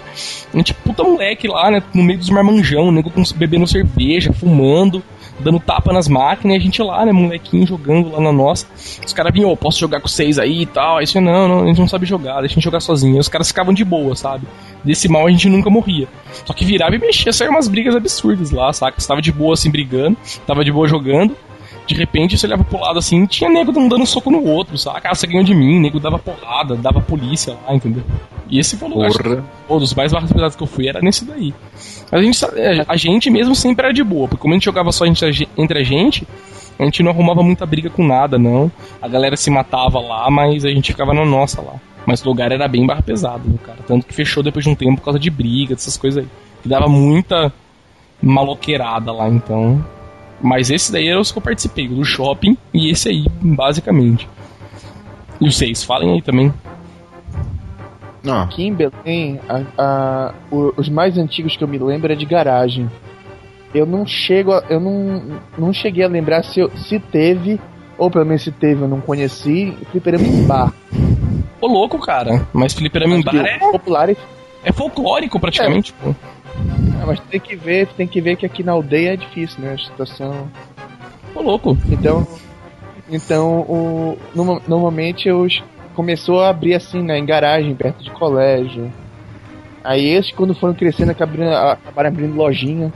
[0.53, 5.03] a gente, puta moleque lá, né, no meio dos marmanjão, nego bebendo cerveja, fumando,
[5.43, 8.65] dando tapa nas máquinas e a gente lá, né, molequinho jogando lá na nossa.
[9.05, 10.97] Os caras vinham, oh, posso jogar com vocês aí e tal.
[10.97, 13.15] Aí você, não, não, a gente não sabe jogar, deixa a gente jogar sozinho.
[13.15, 14.47] Aí os caras ficavam de boa, sabe?
[14.83, 16.07] Desse mal a gente nunca morria.
[16.45, 18.99] Só que virava e mexia, saia umas brigas absurdas lá, saca?
[18.99, 20.17] Você tava de boa assim brigando,
[20.47, 21.35] tava de boa jogando.
[21.85, 25.09] de repente você olhava pro lado assim, tinha nego dando soco no outro, saca?
[25.09, 28.03] Ah, você ganhou de mim, nego dava porrada, dava polícia lá, entendeu?
[28.49, 29.11] E esse foi o lugar.
[29.11, 29.43] Porra.
[29.67, 31.53] Pô, dos mais barras pesados que eu fui era nesse daí.
[32.13, 32.45] A gente,
[32.87, 35.83] a gente mesmo sempre era de boa, porque como a gente jogava só entre a
[35.83, 36.27] gente,
[36.77, 38.71] a gente não arrumava muita briga com nada, não.
[39.01, 41.73] A galera se matava lá, mas a gente ficava na nossa lá.
[42.05, 43.79] Mas o lugar era bem barra pesado, cara.
[43.87, 46.29] Tanto que fechou depois de um tempo por causa de briga, dessas coisas aí.
[46.61, 47.51] Que dava muita
[48.21, 49.83] maloqueirada lá, então.
[50.39, 54.29] Mas esse daí era os que eu participei, do shopping e esse aí, basicamente.
[55.41, 56.53] E vocês, falem aí também.
[58.23, 58.41] Não.
[58.41, 62.89] Aqui em Belém, a, a, os mais antigos que eu me lembro é de garagem.
[63.75, 67.59] Eu não chego, a, eu não, não cheguei a lembrar se, eu, se teve,
[67.97, 70.73] ou pelo menos se teve, eu não conheci, fliperama em bar.
[71.59, 73.59] Ô louco, cara, mas fliperama em bar é...
[73.59, 74.17] Popular e...
[74.63, 76.05] É folclórico praticamente, é.
[76.05, 76.15] pô.
[77.01, 79.73] É, mas tem que ver, tem que ver que aqui na aldeia é difícil, né?
[79.73, 80.47] A situação.
[81.35, 81.77] Ô louco.
[81.89, 82.25] Então,
[83.09, 85.45] então o, no, normalmente eu
[85.93, 88.91] começou a abrir assim, né, em garagem, perto de colégio.
[89.83, 92.91] Aí esses, quando foram crescendo, acabaram, acabaram abrindo lojinha.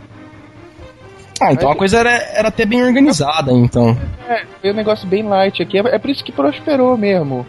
[1.39, 3.95] Ah, então Mas, a coisa era, era até bem organizada, então.
[4.27, 5.77] É, foi um negócio bem light aqui.
[5.77, 7.45] É, é por isso que prosperou mesmo.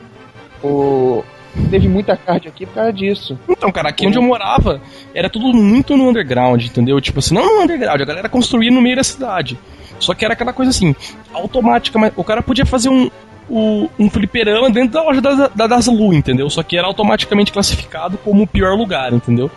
[0.63, 1.25] O,
[1.71, 3.39] teve muita card aqui por causa disso.
[3.49, 4.81] Então, cara, aqui onde eu morava,
[5.15, 7.01] era tudo muito no underground, entendeu?
[7.01, 9.59] Tipo assim, não no underground, a galera construía no meio da cidade.
[9.99, 10.95] Só que era aquela coisa assim,
[11.33, 13.11] automática, mas o cara podia fazer um,
[13.49, 16.49] um, um fliperama dentro da loja da, da Daslu, entendeu?
[16.51, 19.51] Só que era automaticamente classificado como o pior lugar, entendeu?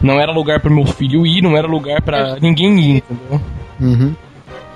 [0.00, 2.40] Não era lugar para meu filho ir, não era lugar para é.
[2.40, 3.40] ninguém ir, entendeu?
[3.80, 4.14] Uhum.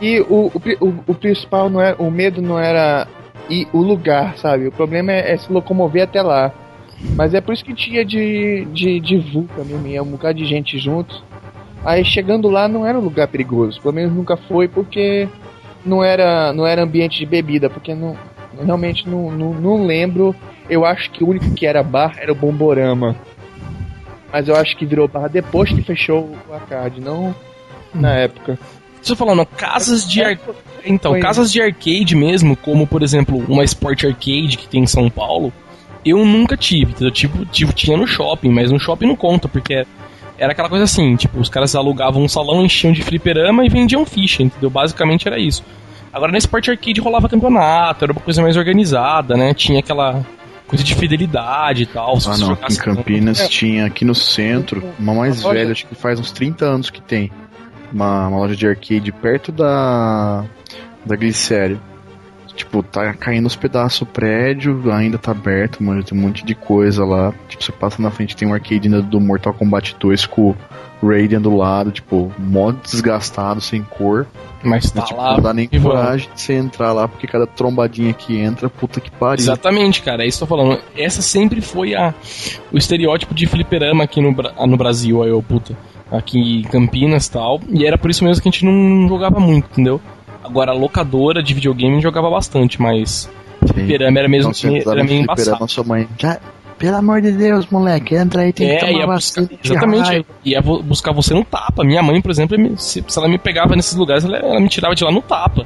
[0.00, 0.50] E o,
[0.80, 3.06] o, o, principal não é, o medo não era
[3.48, 4.66] ir o lugar, sabe?
[4.66, 6.52] O problema é, é se locomover até lá.
[7.16, 10.44] Mas é por isso que tinha de, de, de vulca mesmo, ia um bocado de
[10.44, 11.22] gente junto.
[11.84, 15.28] Aí chegando lá não era um lugar perigoso, pelo menos nunca foi porque
[15.84, 18.16] não era, não era ambiente de bebida, porque não,
[18.64, 20.34] realmente não, não, não lembro.
[20.68, 23.16] Eu acho que o único que era bar era o Bomborama.
[24.32, 27.34] Mas eu acho que virou bar depois que fechou o arcade, não
[27.94, 28.12] na hum.
[28.12, 28.58] época.
[29.00, 30.38] Você falando, casas de ar...
[30.84, 35.10] então, casas de arcade mesmo, como por exemplo, uma Sport Arcade que tem em São
[35.10, 35.52] Paulo,
[36.04, 37.10] eu nunca tive, entendeu?
[37.10, 39.84] Tipo, tipo, tinha no shopping, mas no shopping não conta, porque
[40.38, 44.06] era aquela coisa assim, tipo, os caras alugavam um salão, enchiam de fliperama e vendiam
[44.06, 44.70] ficha, entendeu?
[44.70, 45.64] Basicamente era isso.
[46.12, 49.54] Agora nesse Sport Arcade rolava campeonato, era uma coisa mais organizada, né?
[49.54, 50.24] Tinha aquela
[50.66, 52.18] coisa de fidelidade e tal.
[52.26, 53.48] Ah, não, aqui em Campinas com...
[53.48, 57.30] tinha aqui no centro, uma mais velha, acho que faz uns 30 anos que tem.
[57.92, 60.44] Uma, uma loja de arcade perto da
[61.04, 61.80] da Glicério.
[62.62, 66.54] Tipo, tá caindo os pedaços o prédio, ainda tá aberto, mano, tem um monte de
[66.54, 67.34] coisa lá.
[67.48, 70.54] Tipo, você passa na frente, tem um arcade do Mortal Kombat 2 com
[71.02, 74.28] o Raiden do lado, tipo, mó desgastado, sem cor.
[74.62, 75.32] Mas tá tipo, lá.
[75.34, 79.10] Não dá nem coragem de você entrar lá, porque cada trombadinha que entra, puta que
[79.10, 79.42] pariu.
[79.42, 80.80] Exatamente, cara, é isso que eu tô falando.
[80.96, 82.14] Essa sempre foi a,
[82.72, 85.76] o estereótipo de fliperama aqui no, no Brasil, aí, eu, puta.
[86.12, 87.60] Aqui em Campinas e tal.
[87.70, 90.00] E era por isso mesmo que a gente não jogava muito, entendeu?
[90.42, 93.30] Agora, a locadora de videogame jogava bastante, mas
[93.66, 95.68] fliperama era mesmo então, meio, era meio embaçado.
[95.68, 96.40] Sua mãe, já,
[96.78, 100.60] pelo amor de Deus, moleque, entra aí, tem é, que tomar ia buscar, Exatamente, ia
[100.60, 101.84] buscar você no tapa.
[101.84, 104.94] Minha mãe, por exemplo, se, se ela me pegava nesses lugares, ela, ela me tirava
[104.94, 105.64] de lá no tapa.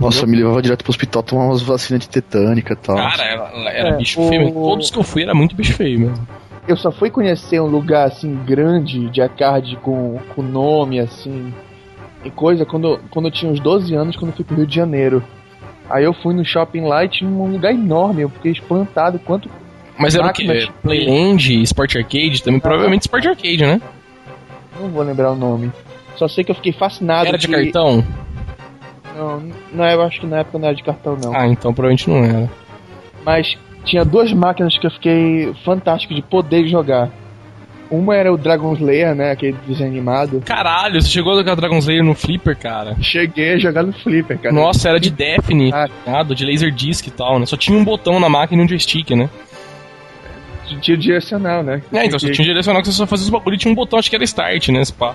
[0.00, 0.36] Nossa, Entendeu?
[0.36, 2.96] me levava direto pro hospital tomar umas vacinas de tetânica e tal.
[2.96, 4.28] Cara, ela, ela era é, bicho o...
[4.28, 4.52] feio.
[4.52, 6.28] Todos que eu fui era muito bicho feio mesmo.
[6.66, 11.52] Eu só fui conhecer um lugar assim grande de arcade com, com nome assim
[12.24, 14.74] e coisa quando, quando eu tinha uns 12 anos, quando eu fui pro Rio de
[14.74, 15.22] Janeiro.
[15.88, 19.50] Aí eu fui no shopping lá e tinha um lugar enorme, eu fiquei espantado quanto.
[19.98, 20.70] Mas era o que?
[20.82, 23.80] Playland, Sport Arcade, também provavelmente Sport Arcade, né?
[24.80, 25.70] Não vou lembrar o nome.
[26.16, 27.28] Só sei que eu fiquei fascinado.
[27.28, 27.52] Era de que...
[27.52, 28.04] cartão?
[29.16, 31.34] Não, não, eu acho que na época não era de cartão, não.
[31.34, 32.50] Ah, então provavelmente não era.
[33.24, 37.10] Mas tinha duas máquinas que eu fiquei fantástico de poder jogar.
[37.94, 39.30] Uma era o Dragon Slayer, né?
[39.30, 40.42] Aquele desenho animado.
[40.44, 42.96] Caralho, você chegou a jogar Dragon Slayer no Flipper, cara?
[43.00, 44.54] Cheguei a jogar no Flipper, cara.
[44.54, 46.22] Nossa, era de Daphne, ah.
[46.22, 47.46] de Laserdisc e tal, né?
[47.46, 49.28] Só tinha um botão na máquina e um joystick, né?
[50.80, 51.82] Tinha direcional, né?
[51.92, 53.98] É, então só tinha direcional que você só fazia os bagulho e tinha um botão,
[53.98, 54.84] acho que era Start, né?
[54.84, 55.14] Spa.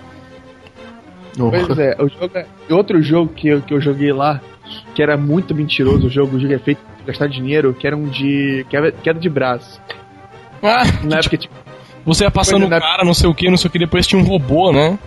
[1.35, 4.41] Pois é, o jogo, é, outro jogo que eu, que eu joguei lá,
[4.93, 7.95] que era muito mentiroso, o jogo, o jogo é feito pra gastar dinheiro, que era
[7.95, 8.65] um de.
[8.69, 9.81] que era, que era de braço.
[10.61, 11.53] Ah, Na época, tipo,
[12.05, 14.21] você ia passando o cara, não sei o que, não sei o que, depois tinha
[14.21, 14.97] um robô, né?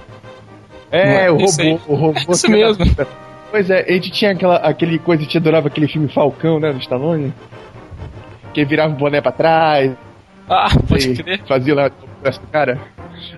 [0.91, 2.21] É, o robô, o robô.
[2.29, 2.85] É isso mesmo.
[2.85, 3.09] Era...
[3.51, 6.73] Pois é, a gente tinha aquela aquele coisa, a gente adorava aquele filme Falcão, né,
[6.73, 7.33] do Stallone.
[8.55, 9.93] Que virava o boné pra trás.
[10.49, 11.41] Ah, pode crer.
[11.47, 11.91] Fazia lá
[12.25, 12.79] o cara.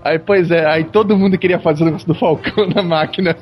[0.03, 3.37] Aí, pois é, aí todo mundo queria fazer o negócio do Falcão na máquina.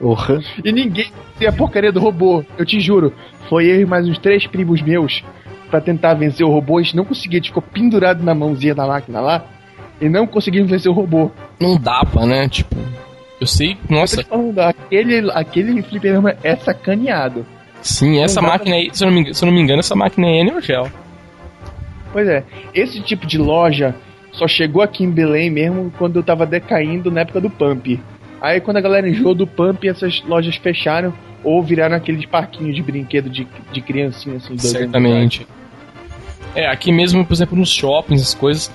[0.00, 0.40] Uhum.
[0.64, 2.44] E ninguém tem a porcaria do robô.
[2.56, 3.12] Eu te juro.
[3.48, 5.24] Foi eu e mais uns três primos meus
[5.70, 6.78] para tentar vencer o robô.
[6.78, 9.44] A gente não conseguia, a gente ficou pendurado na mãozinha da máquina lá.
[10.00, 11.30] E não conseguimos vencer o robô.
[11.58, 12.48] Não dava, né?
[12.48, 12.76] Tipo,
[13.40, 14.22] eu sei, nossa.
[14.24, 17.46] Falando, aquele, aquele fliperama é sacaneado.
[17.80, 20.44] Sim, essa máquina aí, se eu, me, se eu, não me engano, essa máquina é
[20.44, 20.90] Neo Geo.
[22.12, 22.42] Pois é,
[22.74, 23.94] esse tipo de loja
[24.32, 28.00] só chegou aqui em Belém mesmo quando eu tava decaindo na época do Pump.
[28.40, 31.12] Aí quando a galera enjoou do Pump, essas lojas fecharam
[31.42, 34.56] ou viraram aqueles parquinhos de brinquedo de, de criancinha assim.
[34.58, 35.46] Certamente.
[36.54, 38.70] É, aqui mesmo, por exemplo, nos shoppings, as coisas,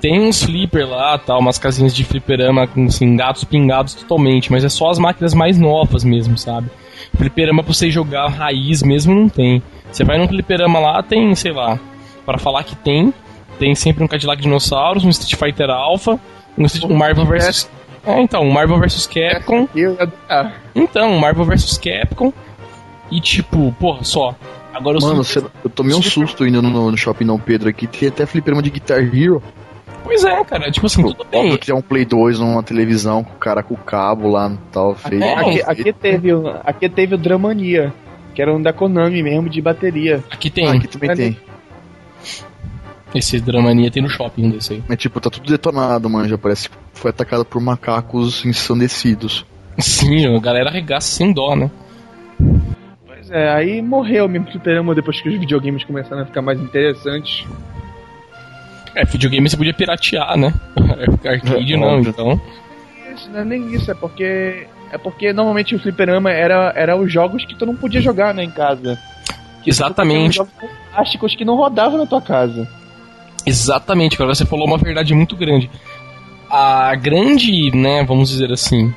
[0.00, 4.64] tem uns flipper lá, tal, umas casinhas de fliperama com assim, gatos pingados totalmente, mas
[4.64, 6.70] é só as máquinas mais novas mesmo, sabe?
[7.16, 9.62] Fliperama pra você jogar raiz mesmo não tem.
[9.90, 11.78] Você vai num fliperama lá, tem, sei lá,
[12.24, 13.12] para falar que tem,
[13.58, 16.18] tem sempre um Cadillac Dinossauros, um Street Fighter Alpha,
[16.56, 17.68] um, um Marvel vs.
[18.08, 19.68] É, então, um Marvel vs Capcom.
[20.74, 22.32] Então, um Marvel vs Capcom.
[23.10, 24.34] E tipo, porra, só.
[24.72, 25.50] Agora eu Mano, sou...
[25.62, 27.86] eu tomei um susto indo no, no Shopping Não Pedro aqui.
[27.86, 29.42] Tem até fliperama de Guitar Hero.
[30.04, 30.70] Pois é, cara.
[30.70, 31.54] Tipo assim, tudo bem.
[31.58, 34.72] que é um Play 2 numa televisão com o cara com o cabo lá e
[34.72, 34.94] tal.
[34.94, 35.22] Feio.
[35.22, 36.30] É, aqui, aqui, teve,
[36.64, 37.92] aqui teve o Dramania,
[38.34, 40.24] que era um da Konami mesmo, de bateria.
[40.30, 40.66] Aqui tem.
[40.66, 41.36] Ah, aqui também tem.
[43.14, 44.82] Esse Dramania tem no shopping desse aí.
[44.88, 46.28] É tipo, tá tudo detonado, mano.
[46.28, 49.46] Já parece que foi atacado por macacos ensandecidos.
[49.78, 51.70] Sim, a galera arregaça sem dó, né?
[53.06, 57.46] Pois é, aí morreu mesmo fliperama depois que os videogames começaram a ficar mais interessantes.
[58.94, 60.52] É, videogame você podia piratear, né?
[61.24, 62.40] Arcade é, não, então.
[63.14, 64.66] Isso, não é nem isso, é porque.
[64.90, 68.42] É porque normalmente o fliperama era, era os jogos que tu não podia jogar, né,
[68.42, 68.98] em casa.
[69.66, 70.36] Exatamente.
[70.36, 72.66] Jogos fantásticos que não rodavam na tua casa.
[73.46, 75.70] Exatamente, cara, você falou uma verdade muito grande.
[76.50, 78.92] A grande, né, vamos dizer assim,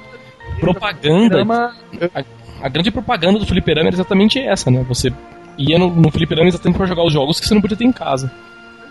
[0.59, 1.41] propaganda.
[2.13, 2.23] A,
[2.61, 4.85] a grande propaganda do fliperama era exatamente essa, né?
[4.87, 5.11] Você
[5.57, 7.91] ia no, no fliperama exatamente pra jogar os jogos que você não podia ter em
[7.91, 8.31] casa.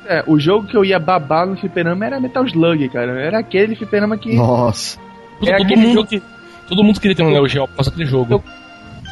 [0.07, 3.13] É, o jogo que eu ia babar no fliperama era Metal Slug, cara.
[3.21, 4.35] Era aquele fliperama que.
[4.35, 4.99] Nossa.
[5.47, 6.23] É todo, mundo, que...
[6.69, 8.35] todo mundo queria ter um Neo Geo por causa daquele jogo.
[8.35, 8.45] Eu...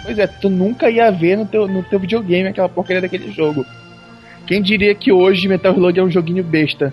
[0.03, 3.65] Pois é, tu nunca ia ver no teu, no teu videogame aquela porcaria daquele jogo.
[4.49, 6.91] Quem diria que hoje Metal Slug é um joguinho besta?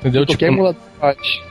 [0.00, 0.24] Entendeu?
[0.24, 1.42] Qualquer tipo, emulador faz.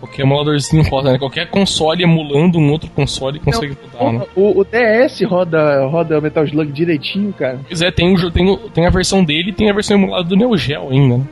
[0.00, 1.18] Qualquer emuladorzinho roda, né?
[1.18, 4.26] Qualquer console emulando um outro console consegue rodar, né?
[4.34, 7.60] O, o, DS roda, roda Metal Slug direitinho, cara.
[7.68, 10.34] Pois é, tem, o, tem, tem a versão dele e tem a versão emulada do
[10.34, 11.24] Neo Geo ainda, né?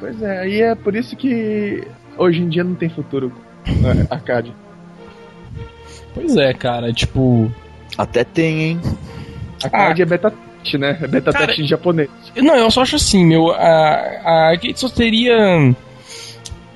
[0.00, 1.86] Pois é, aí é por isso que
[2.16, 3.30] hoje em dia não tem futuro
[3.66, 4.54] né, arcade.
[6.14, 7.52] Pois é, cara, tipo.
[7.98, 8.80] Até tem, hein?
[9.62, 10.32] Arcade ah, é beta
[10.62, 10.98] teste, né?
[11.00, 12.08] É beta cara, teste em japonês.
[12.36, 13.50] Não, eu só acho assim, meu.
[13.50, 13.58] A,
[14.24, 15.74] a arcade só teria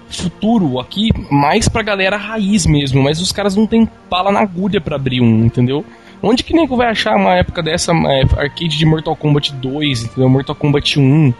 [0.08, 4.80] futuro aqui mais pra galera raiz mesmo, mas os caras não tem bala na agulha
[4.80, 5.84] para abrir um, entendeu?
[6.22, 10.28] Onde que nego vai achar uma época dessa é, arcade de Mortal Kombat 2, entendeu?
[10.28, 11.34] Mortal Kombat 1.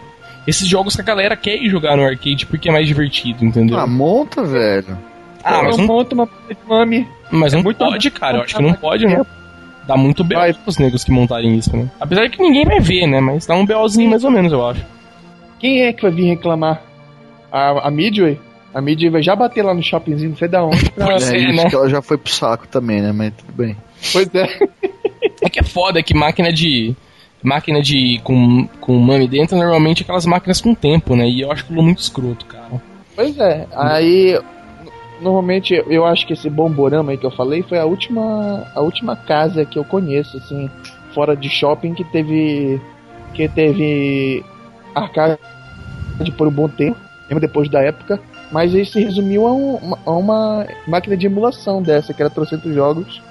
[0.45, 3.79] Esses jogos que a galera quer ir jogar no arcade porque é mais divertido, entendeu?
[3.79, 4.97] Ah, monta, velho.
[5.43, 6.29] Ah, mas não monta uma
[6.67, 7.07] mami.
[7.31, 8.37] Mas é não muito pode, cara.
[8.37, 9.25] Eu acho que não pode, né?
[9.87, 11.89] Dá muito BO pros negros que montarem isso, né?
[11.99, 13.19] Apesar de que ninguém vai ver, né?
[13.19, 14.85] Mas dá um BOzinho mais ou menos, eu acho.
[15.59, 16.81] Quem é que vai vir reclamar?
[17.51, 18.39] A, a Midway?
[18.75, 20.91] A mídia vai já bater lá no shoppingzinho, não sei da onde.
[20.91, 21.13] Pra...
[21.13, 21.69] É, ser, né?
[21.69, 23.13] que ela já foi pro saco também, né?
[23.13, 23.77] Mas tudo bem.
[24.11, 24.49] Pois é.
[25.41, 26.93] é que é foda, é que máquina de.
[27.41, 28.19] Máquina de.
[28.21, 31.25] com, com mame dentro, normalmente é aquelas máquinas com tempo, né?
[31.25, 32.81] E eu acho aquilo muito escroto, cara.
[33.15, 34.37] Pois é, aí.
[35.21, 38.65] Normalmente eu acho que esse bomborama aí que eu falei foi a última.
[38.73, 40.69] a última casa que eu conheço, assim,
[41.13, 42.81] fora de shopping que teve.
[43.33, 44.43] que teve
[44.93, 45.37] arcade
[46.37, 46.97] por um bom tempo,
[47.27, 48.19] mesmo depois da época.
[48.51, 52.73] Mas ele se resumiu a, um, a uma máquina de emulação dessa, que era trocentos
[52.73, 53.21] jogos.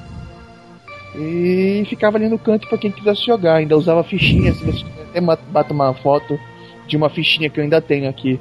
[1.17, 3.57] E ficava ali no canto para quem quisesse jogar.
[3.57, 6.39] Ainda usava fichinhas, assim, até bato uma foto
[6.87, 8.41] de uma fichinha que eu ainda tenho aqui.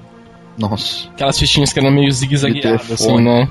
[0.58, 1.10] Nossa.
[1.10, 3.50] Aquelas fichinhas que eram meio zigue-zagueadas, assim, né?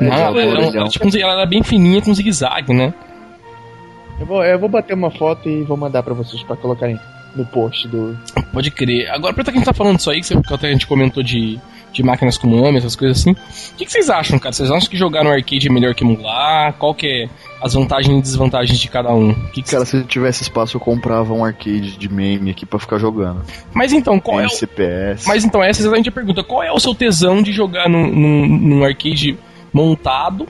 [0.00, 2.94] É, Não, ela, era, tipo, ela era bem fininha com zigue-zague, né?
[4.20, 6.98] Eu vou, eu vou bater uma foto e vou mandar para vocês para colocarem
[7.34, 8.18] no post do.
[8.52, 9.10] Pode crer.
[9.10, 11.60] Agora, pra quem tá falando isso aí, que até a gente comentou de
[11.98, 13.32] de máquinas como AMI, essas coisas assim.
[13.32, 14.52] O que, que, vocês acham, cara?
[14.52, 16.72] Vocês acham que jogar no arcade é melhor que emular?
[16.74, 17.28] Qual que é
[17.60, 19.34] as vantagens e desvantagens de cada um?
[19.50, 22.98] Que que cara, se tivesse espaço, eu comprava um arcade de meme aqui para ficar
[22.98, 23.42] jogando.
[23.74, 24.50] Mas então, qual é o...
[24.50, 25.26] CPS.
[25.26, 26.44] Mas então, essa é exatamente a pergunta.
[26.44, 29.36] Qual é o seu tesão de jogar num, num, num arcade
[29.72, 30.46] montado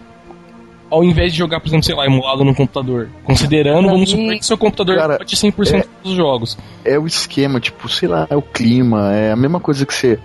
[0.91, 3.11] ao invés de jogar, por exemplo, sei lá, emulado no computador.
[3.25, 6.59] Considerando, pra vamos mim, supor que seu computador cara, bate 100% é, dos jogos.
[6.83, 10.19] É o esquema, tipo, sei lá, é o clima, é a mesma coisa que você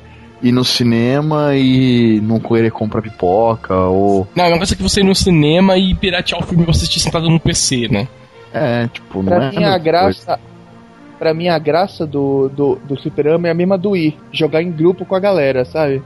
[0.44, 4.28] ir no cinema e não querer comprar pipoca ou.
[4.36, 6.80] Não, é uma coisa que você ir no cinema e piratear o filme e você
[6.80, 8.08] assistir sentado no PC, né?
[8.54, 9.52] É, tipo, não pra é.
[9.52, 10.40] Mim, a graça, coisa.
[11.18, 14.18] pra mim, a graça do, do, do fliperama é a mesma do Wii.
[14.32, 16.04] Jogar em grupo com a galera, sabe?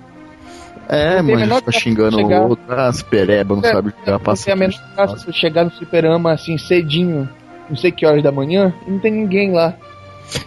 [0.88, 4.46] É, mas a gente tá xingando o outro, ah, pereba, não é, sabe jogar, passa.
[4.46, 7.28] Tem a menos graça chegar no fliperama assim cedinho,
[7.70, 9.76] não sei que horas da manhã, e não tem ninguém lá.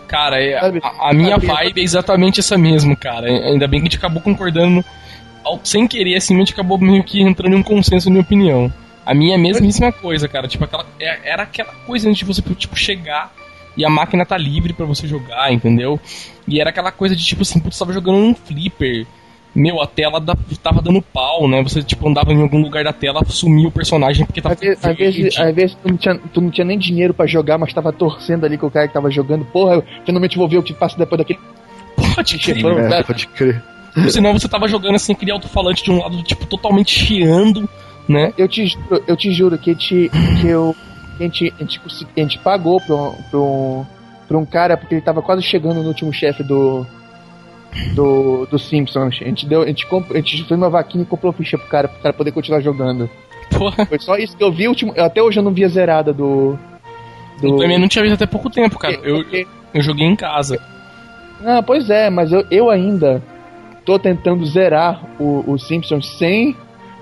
[0.07, 3.26] Cara, é, a, a, minha vibe é exatamente essa mesmo, cara.
[3.26, 4.85] Ainda bem que a gente acabou concordando
[5.64, 8.72] sem querer, assim, a gente acabou meio que entrando em um consenso, na minha opinião.
[9.05, 10.47] A minha é a mesmíssima coisa, cara.
[10.47, 13.33] Tipo, aquela, é, era aquela coisa de você, tipo, chegar
[13.76, 15.99] e a máquina tá livre para você jogar, entendeu?
[16.47, 19.07] E era aquela coisa de, tipo assim, putz, tava jogando um flipper
[19.55, 21.63] meu, a tela da, tava dando pau, né?
[21.63, 24.55] Você, tipo, andava em algum lugar da tela, sumia o personagem porque tava.
[24.55, 27.73] Às vezes, às vezes tu, não tinha, tu não tinha nem dinheiro para jogar, mas
[27.73, 29.45] tava torcendo ali com o cara que tava jogando.
[29.47, 31.41] Porra, eu finalmente vou ver o que passa depois daquele.
[32.15, 33.63] Pode crer, chefão, é, pode crer.
[34.09, 37.69] Senão você tava jogando assim, aquele alto-falante de um lado, tipo, totalmente chiando,
[38.09, 38.33] né?
[38.39, 40.75] Eu te, eu te juro que, te, que eu.
[41.19, 41.81] A, gente, a, gente,
[42.17, 43.87] a gente pagou pra um, pra, um,
[44.29, 46.87] pra um cara, porque ele tava quase chegando no último chefe do
[47.95, 48.97] do, do Simpsons.
[49.21, 51.68] A gente, deu, a, gente comp, a gente fez uma vaquinha e comprou ficha pro
[51.68, 53.09] cara, pro cara poder continuar jogando.
[53.51, 53.87] Porra.
[53.87, 54.68] Foi só isso que eu vi.
[54.68, 56.59] Último, até hoje eu não vi a zerada do.
[57.41, 57.49] do...
[57.49, 58.95] Eu também não tinha visto até pouco tempo, cara.
[59.03, 59.25] Eu,
[59.75, 60.61] eu joguei em casa.
[61.45, 63.23] Ah, pois é, mas eu, eu ainda
[63.85, 66.55] tô tentando zerar o, o Simpsons sem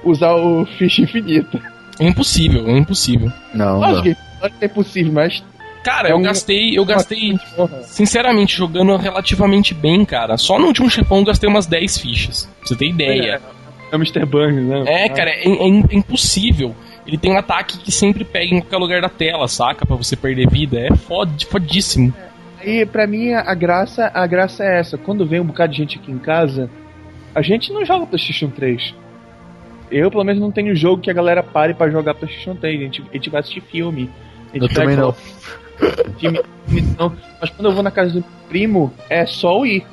[0.05, 1.61] usar o ficha infinita.
[1.99, 3.33] É impossível, é impossível.
[3.53, 4.03] Não, Acho não.
[4.03, 4.17] que
[4.61, 5.43] é possível, mas
[5.83, 7.39] Cara, é eu gastei, eu gastei,
[7.83, 10.37] sinceramente, jogando relativamente bem, cara.
[10.37, 12.49] Só no último chefão eu gastei umas 10 fichas.
[12.59, 13.41] Pra você ter ideia.
[13.91, 14.25] É, é o Mr.
[14.27, 14.85] Burns, né?
[14.87, 16.75] É, cara, é, é, é, impossível.
[17.07, 19.87] Ele tem um ataque que sempre pega em qualquer lugar da tela, saca?
[19.87, 20.79] Pra você perder vida.
[20.79, 22.13] É fod, fodíssimo.
[22.63, 24.99] E pra mim a graça, a graça é essa.
[24.99, 26.69] Quando vem um bocado de gente aqui em casa,
[27.35, 28.95] a gente não joga PlayStation 3.
[29.91, 32.79] Eu, pelo menos, não tenho jogo que a galera pare para jogar PlayStation 3.
[32.79, 34.11] A gente, a gente vai assistir filme.
[34.53, 35.15] eu também não
[36.99, 37.13] não.
[37.41, 39.85] Mas quando eu vou na casa do primo, é só o ir.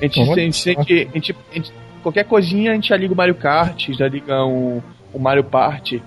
[0.00, 1.72] A gente, a gente, a gente, a gente,
[2.02, 6.02] qualquer coisinha a gente já liga o Mario Kart, já liga o, o Mario Party.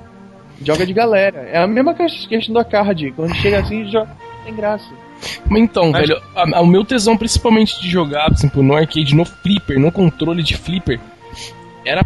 [0.63, 1.39] Joga de galera.
[1.51, 3.11] É a mesma questão da card.
[3.11, 4.05] Quando chega assim, já
[4.45, 4.87] tem graça.
[5.49, 6.07] Então, Mas...
[6.07, 6.21] velho,
[6.61, 10.55] o meu tesão principalmente de jogar, por exemplo, no arcade, no flipper, no controle de
[10.55, 10.99] flipper,
[11.85, 12.03] era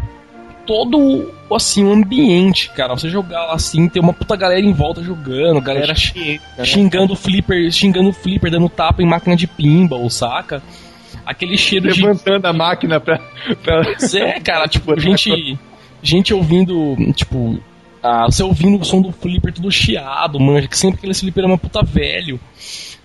[0.66, 2.94] todo assim, o um ambiente, cara.
[2.94, 6.38] Você jogar lá assim, ter uma puta galera em volta jogando, galera né?
[6.64, 10.62] xingando o flipper, xingando o flipper, dando tapa em máquina de pinball, saca?
[11.24, 12.30] Aquele cheiro Levantando de.
[12.30, 13.20] Levantando a máquina pra.
[13.62, 13.84] pra...
[13.84, 15.58] Pois é, cara, tipo, gente.
[16.02, 17.58] Gente ouvindo, tipo.
[18.02, 21.46] Ah, você ouvindo o som do flipper tudo chiado, manja, que sempre aquele flipper é
[21.46, 22.38] uma puta velho.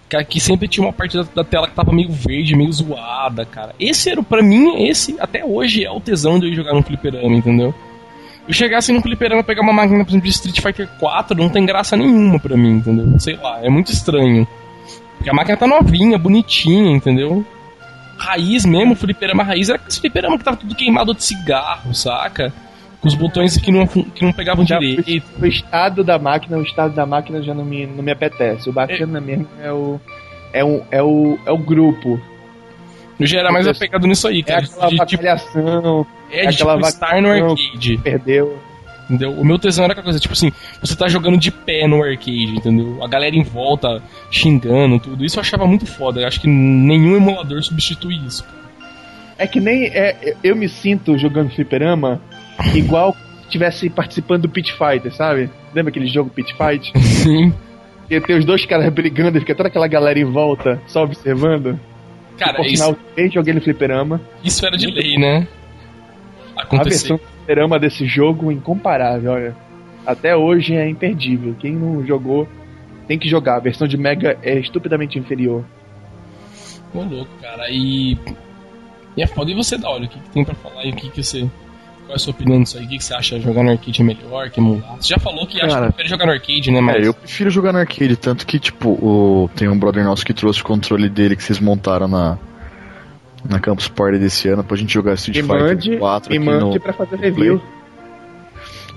[0.08, 3.46] Cara, que sempre tinha uma parte da, da, tela que tava meio verde, meio zoada,
[3.46, 3.74] cara.
[3.80, 6.84] Esse era, pra mim, esse até hoje é o tesão de eu ir jogar no
[6.84, 7.74] fliperama, entendeu?
[8.48, 11.66] Eu chegasse no fliperama pegar uma máquina, por exemplo, de Street Fighter 4, não tem
[11.66, 13.20] graça nenhuma pra mim, entendeu?
[13.20, 14.48] Sei lá, é muito estranho.
[15.18, 17.46] Porque a máquina tá novinha, bonitinha, entendeu?
[18.18, 22.52] Raiz mesmo, fliperama raiz, era aquele fliperama que tava tudo queimado de cigarro, saca?
[23.00, 25.26] Com os botões que não, que não pegavam já direito.
[25.40, 28.70] O estado da máquina, o estado da máquina já não me, não me apetece.
[28.70, 29.22] O bacana é.
[29.22, 30.00] mesmo é o,
[30.54, 32.20] é, o, é, o, é o grupo.
[33.18, 34.64] No geral, é mais apegado nisso aí, cara.
[34.64, 35.24] É aquela de, tipo,
[36.32, 37.98] é, de tipo, estar no arcade.
[37.98, 38.58] Perdeu.
[39.06, 39.32] Entendeu?
[39.32, 42.56] O meu tesão era aquela coisa, tipo assim, você tá jogando de pé no arcade,
[42.56, 43.04] entendeu?
[43.04, 44.02] A galera em volta
[44.32, 45.26] xingando, tudo.
[45.26, 46.22] Isso eu achava muito foda.
[46.22, 48.46] Eu acho que nenhum emulador substitui isso.
[49.38, 49.88] É que nem.
[49.88, 52.22] É, eu me sinto jogando fliperama
[52.74, 55.50] igual se estivesse participando do Pit Fighter, sabe?
[55.74, 56.94] Lembra aquele jogo Pit Fight?
[57.04, 57.54] Sim.
[58.10, 61.80] E tem os dois caras brigando e fica toda aquela galera em volta, só observando.
[62.38, 62.84] Cara, e, por isso...
[62.84, 64.22] final, joguei no fliperama.
[64.44, 65.48] Isso era de lei, né?
[66.62, 67.14] Acontecer.
[67.14, 69.56] A versão fliperama desse jogo incomparável, olha.
[70.06, 71.56] Até hoje é imperdível.
[71.60, 72.48] Quem não jogou
[73.08, 73.58] tem que jogar.
[73.58, 75.64] A versão de Mega é estupidamente inferior.
[76.94, 77.70] Ô louco, cara.
[77.70, 78.18] E.
[79.16, 79.52] E é foda.
[79.52, 81.42] E você, da olha, o que, que tem pra falar e o que, que você.
[82.06, 82.86] Qual é a sua opinião nisso aí?
[82.86, 83.40] O que, que você acha?
[83.40, 84.96] Jogar no arcade é melhor que emular?
[85.00, 86.82] Você já falou que acha que prefere jogar no arcade, né?
[86.82, 86.96] Mas...
[86.96, 89.50] É, eu prefiro jogar no arcade, tanto que, tipo, o...
[89.56, 92.38] tem um brother nosso que trouxe o controle dele que vocês montaram na,
[93.48, 96.80] na Campus Party desse ano pra gente jogar Street Fighter mande, 4 aqui mande no,
[96.80, 97.62] pra fazer review.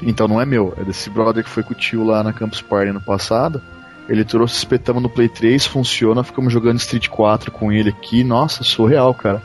[0.02, 2.60] Então não é meu, é desse brother que foi com o tio lá na Campus
[2.60, 3.62] Party ano passado.
[4.08, 8.22] Ele trouxe, espetamos no Play 3, funciona, ficamos jogando Street 4 com ele aqui.
[8.22, 9.42] Nossa, surreal, cara.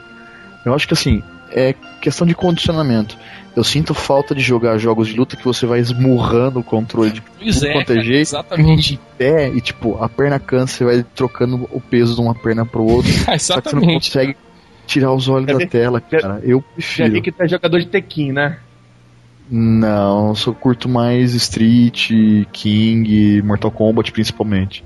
[0.65, 3.17] Eu acho que assim, é questão de condicionamento.
[3.55, 7.21] Eu sinto falta de jogar jogos de luta que você vai esmurrando o controle de
[7.21, 8.21] pois é, quanto é jeito.
[8.21, 8.91] Exatamente.
[8.93, 12.65] De pé, e tipo, a perna cansa, você vai trocando o peso de uma perna
[12.65, 13.11] pro outro.
[13.31, 13.41] exatamente.
[13.41, 14.35] Só que você não consegue
[14.89, 16.41] tirar os olhos da tela, cara.
[16.43, 17.07] Eu prefiro.
[17.07, 18.57] Já vi que tu é jogador de Tekken, né?
[19.49, 22.11] Não, eu só curto mais Street,
[22.51, 24.83] King, Mortal Kombat principalmente.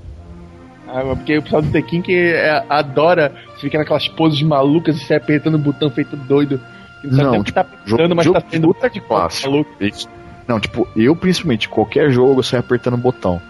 [0.88, 5.14] Ah, porque o pessoal do Tekken que é, adora ficar naquelas poses malucas e se
[5.14, 6.60] apertando o botão feito doido.
[7.02, 9.46] Não, não tipo, tá apertando, mas tá sendo luta de classe.
[10.46, 13.40] Não, tipo, eu principalmente, qualquer jogo eu saio apertando o botão.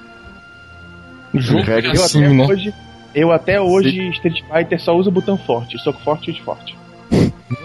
[1.34, 2.46] Jogo eu assim, né?
[2.46, 2.72] hoje,
[3.14, 4.10] eu até hoje, Sim.
[4.10, 6.76] Street Fighter só usa o botão forte, soco forte e forte.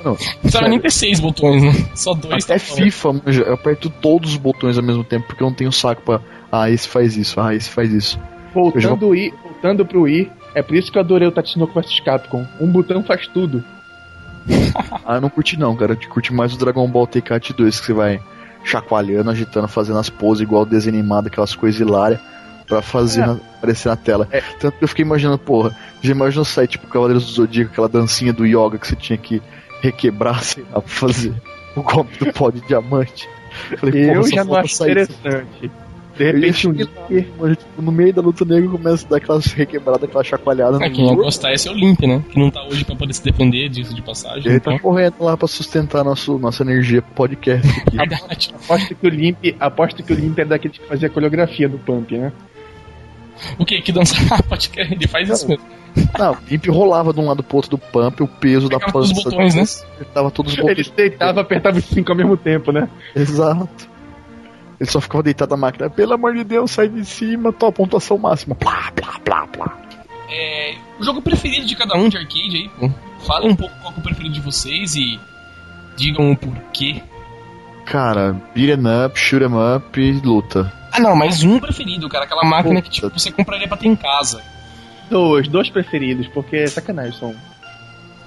[0.03, 0.15] Não,
[0.61, 1.71] não nem ter seis botões, né?
[1.95, 2.43] Só dois.
[2.43, 5.71] Até tá FIFA, eu aperto todos os botões ao mesmo tempo porque eu não tenho
[5.71, 6.21] saco pra.
[6.51, 8.19] Ah, esse faz isso, ah, esse faz isso.
[8.53, 9.15] Voltando, jogo...
[9.15, 12.45] I, voltando pro I, é por isso que eu adorei o Tatsunoko vs Capcom.
[12.59, 13.63] Um botão faz tudo.
[15.05, 15.93] ah, eu não curti não, cara.
[15.93, 18.19] Eu curti mais o Dragon Ball TKT 2, que você vai
[18.63, 22.19] chacoalhando, agitando, fazendo as poses igual desenho animado, aquelas coisas hilárias
[22.69, 23.25] pra fazer é.
[23.25, 24.27] na, aparecer na tela.
[24.31, 24.41] É.
[24.59, 28.31] Tanto que eu fiquei imaginando, porra, já imaginou sair tipo Cavaleiros do Zodíaco, aquela dancinha
[28.31, 29.41] do yoga que você tinha que
[29.81, 31.33] requebrar, sei lá, pra fazer
[31.75, 33.27] o golpe do pó de diamante.
[33.77, 35.71] Falei, eu já não acho interessante.
[36.19, 40.03] De repente, um dia, tipo, no meio da luta negra começa a dar aquelas requebradas,
[40.03, 40.77] aquela chacoalhada.
[40.83, 42.21] É, quem ia gostar esse é o Limp, né?
[42.29, 44.51] Que não tá hoje pra poder se defender disso de passagem.
[44.51, 44.73] Ele tá então.
[44.73, 47.97] tá correndo lá pra sustentar nosso, nossa energia pro podcast aqui.
[48.53, 52.11] aposto que o Limp, aposto que o Limp é daquele que fazia coreografia do Pump,
[52.11, 52.33] né?
[53.57, 53.81] O que?
[53.81, 54.41] Que dançar?
[54.47, 55.65] Pode que ele faz isso mesmo.
[56.17, 59.13] Não, o Imp rolava de um lado pro outro do pump, o peso da pança.
[59.13, 59.63] Os botões, né?
[59.95, 60.77] Apertava todos os botões.
[60.77, 62.87] Ele deitava e apertava os cinco ao mesmo tempo, né?
[63.15, 63.89] Exato.
[64.79, 65.89] Ele só ficava deitado na máquina.
[65.89, 68.55] Pelo amor de Deus, sai de cima, tua pontuação máxima.
[68.55, 69.77] Plá, plá, plá, plá.
[70.29, 72.89] É, o jogo preferido de cada um de arcade aí, pô.
[73.25, 75.19] Falem um pouco qual é o preferido de vocês e
[75.97, 77.01] digam o porquê.
[77.85, 80.71] Cara, beat'em up, shoot'em up e luta.
[80.91, 82.25] Ah não, mas um preferido, cara.
[82.25, 84.41] Aquela máquina que tipo, você compraria pra ter em casa.
[85.09, 87.35] Dois, dois preferidos, porque é sacanagem são.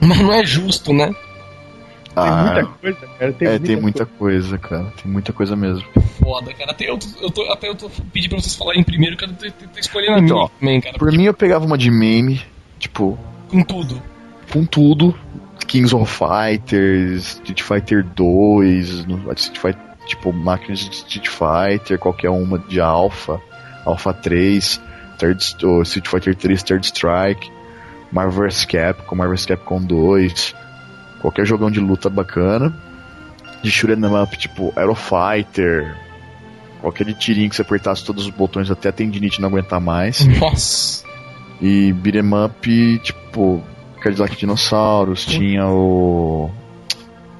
[0.01, 1.15] Mas não é justo, né?
[2.15, 3.33] Ah, tem muita coisa, cara.
[3.33, 4.49] Tem é, muita tem muita coisa.
[4.49, 4.59] coisa.
[4.59, 4.93] cara.
[5.03, 5.85] Tem muita coisa mesmo.
[6.19, 6.73] Foda, cara.
[6.73, 9.51] Até eu, eu tô, até eu tô pedindo pra vocês falarem primeiro, que eu tô,
[9.51, 10.99] tô, tô escolhendo então, a minha também, cara.
[10.99, 11.17] Por porque...
[11.17, 12.43] mim, eu pegava uma de meme,
[12.79, 13.19] tipo.
[13.49, 14.03] Com tudo.
[14.53, 15.19] Com tudo.
[15.67, 18.89] Kings of Fighters, Street Fighter 2,
[19.37, 23.41] Street Fighter, tipo, máquinas de Street Fighter, qualquer uma de Alpha,
[23.85, 24.81] Alpha 3
[25.19, 25.43] Third,
[25.85, 27.51] Street Fighter 3 Third Strike,
[28.11, 30.55] Marvel vs Capcom, Marvel vs Capcom 2,
[31.21, 32.75] qualquer jogão de luta bacana.
[33.63, 35.97] De shoot'em up, tipo Aero Fighter,
[36.81, 40.27] qualquer de tirinho que você apertasse todos os botões até a tendinite não aguentar mais.
[40.41, 41.05] Nossa!
[41.61, 43.63] E beat'em up, tipo,
[44.01, 46.51] Cadillac Dinossauros, tinha o.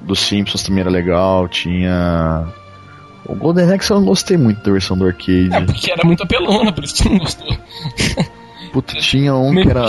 [0.03, 2.45] Dos Simpsons também era legal, tinha
[3.25, 5.49] o Golden Axe eu não gostei muito da versão do arcade.
[5.53, 7.57] É, porque era muito apelona, por isso que você não gostou.
[8.73, 9.85] Puta, tinha um que era.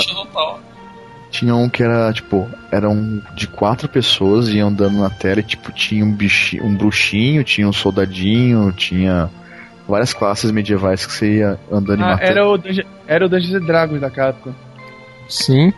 [1.30, 5.72] Tinha um que era, tipo, eram de quatro pessoas, iam andando na tela e, tipo,
[5.72, 9.28] tinha um bichinho, um bruxinho, tinha um soldadinho, tinha
[9.88, 12.30] várias classes medievais que você ia andando ah, e matando.
[12.30, 14.54] Era o, Dunge era o Dungeons Dragons da Capcom.
[15.28, 15.72] Sim.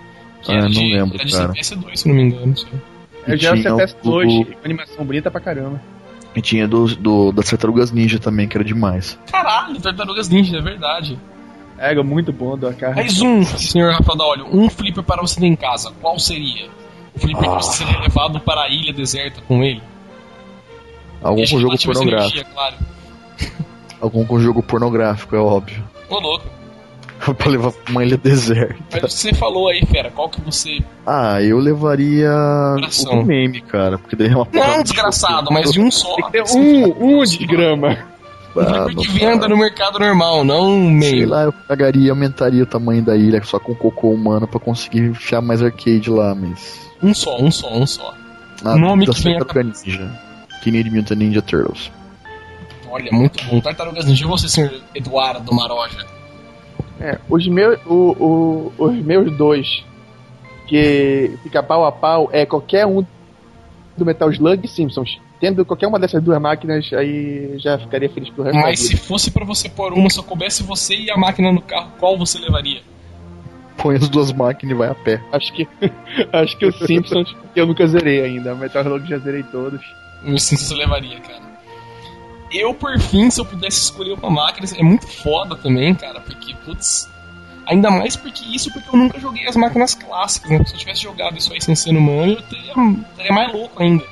[0.47, 1.53] ah, não de, lembro, era cara.
[1.53, 2.55] de CPS2, se não me engano.
[2.55, 2.67] Sim.
[3.27, 4.65] Eu já CPS2, o...
[4.65, 5.81] animação bonita pra caramba.
[6.35, 9.19] E tinha do, do, das Tartarugas Ninja também, que era demais.
[9.31, 11.19] Caralho, Tartarugas Ninja, é verdade.
[11.79, 12.95] É, muito bom da cara.
[12.95, 15.93] Mais um, senhor Rafael da Olho, um flipper para você ter em casa.
[16.01, 16.69] Qual seria?
[17.15, 17.57] O flipper ah.
[17.57, 19.83] que você seria levado para a ilha deserta com ele?
[21.23, 22.37] Algum com jogo pornográfico.
[22.37, 22.77] Energia, claro.
[24.01, 25.83] Algum com jogo pornográfico, é óbvio.
[26.09, 26.47] Ô, louco.
[27.35, 28.77] pra levar pra uma ilha deserta.
[29.03, 30.81] Mas você falou aí, fera, qual que você.
[31.07, 32.31] Ah, eu levaria
[32.75, 33.21] Coração.
[33.21, 33.99] o meme, cara.
[33.99, 36.15] Porque daí é uma Não, desgraçado, mas de um só.
[36.15, 37.99] Tem que ter um, um de grama.
[38.59, 41.11] Ah, que venda no mercado normal, não um meio.
[41.11, 44.59] Sei lá, eu pagaria e aumentaria o tamanho da ilha só com cocô humano pra
[44.59, 46.81] conseguir enfiar mais arcade lá, mas.
[47.03, 48.15] Um só, um só, um só.
[48.65, 50.21] Ah, nome que vem a Ninja.
[50.65, 51.93] Teenage Mutant Ninja Turtles.
[52.91, 53.61] Olha, muito bom.
[53.61, 56.16] Tartarugas Ninja, você, senhor Eduardo Maroja.
[57.01, 59.85] É, os, meus, o, o, os meus dois,
[60.67, 63.05] que fica pau a pau, é qualquer um
[63.97, 65.19] do Metal Slug e Simpsons.
[65.41, 69.31] Tendo qualquer uma dessas duas máquinas, aí já ficaria feliz pro resto Mas se fosse
[69.31, 72.81] para você pôr uma, só coubesse você e a máquina no carro, qual você levaria?
[73.77, 75.23] Põe as duas máquinas e vai a pé.
[75.33, 75.69] Acho que
[76.33, 78.55] acho que o Simpsons, que eu nunca zerei ainda.
[78.55, 79.81] O Metal Slug já zerei todos.
[80.25, 81.56] O Simpsons levaria, cara.
[82.51, 86.55] Eu, por fim, se eu pudesse escolher uma máquina, é muito foda também, cara, porque,
[86.65, 87.11] putz.
[87.67, 90.65] Ainda mais porque isso, porque eu nunca joguei as máquinas clássicas, né?
[90.65, 92.75] Se eu tivesse jogado isso aí sem ser humano, eu teria,
[93.17, 94.05] teria mais louco ainda.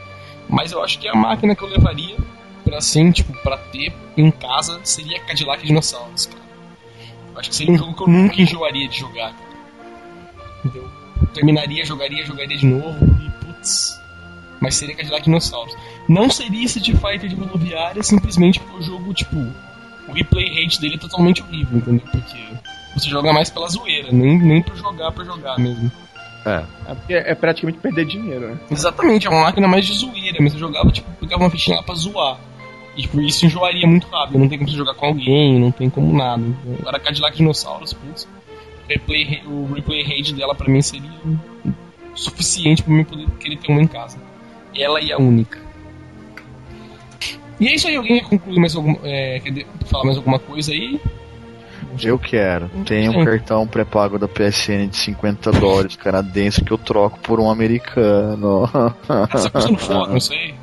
[0.48, 2.16] Mas eu acho que a máquina que eu levaria
[2.64, 6.42] pra assim, tipo, pra ter em casa seria Cadillac Dinossauros, cara.
[7.32, 9.32] Eu acho que seria um jogo que eu nunca enjoaria de jogar.
[10.64, 10.90] Entendeu?
[11.32, 14.00] terminaria, jogaria, jogaria de novo e Cadillacs.
[14.60, 15.74] Mas seria Cadillac Dinossauros.
[16.08, 19.36] Não seria Street Fighter de rodoviária simplesmente porque o jogo, tipo,
[20.08, 22.06] o replay rate dele é totalmente horrível, entendeu?
[22.10, 22.38] Porque
[22.94, 25.90] você joga mais pela zoeira, nem, nem pra jogar pra jogar mesmo.
[26.46, 26.62] É.
[26.86, 28.60] é porque é praticamente perder dinheiro, né?
[28.70, 31.82] Exatamente, é uma máquina mais de zoeira, mas você jogava, tipo, pegava uma fichinha lá
[31.82, 32.38] pra zoar.
[32.96, 35.90] E por isso enjoaria muito rápido, não tem como você jogar com alguém, não tem
[35.90, 36.44] como nada.
[36.80, 38.28] Agora Cadillac Dinossauros, putz,
[38.88, 41.10] replay, o replay rate dela pra mim seria
[42.14, 44.18] suficiente pra mim poder querer ter uma em casa.
[44.76, 45.58] Ela e a única.
[47.60, 48.98] E é isso aí, alguém quer concluir mais alguma.
[49.04, 51.00] É, quer falar mais alguma coisa aí?
[52.02, 52.68] Eu quero.
[52.84, 57.48] Tem um cartão pré-pago da PSN de 50 dólares canadense que eu troco por um
[57.48, 58.68] americano.
[59.30, 60.54] Você posta no fórum, isso aí?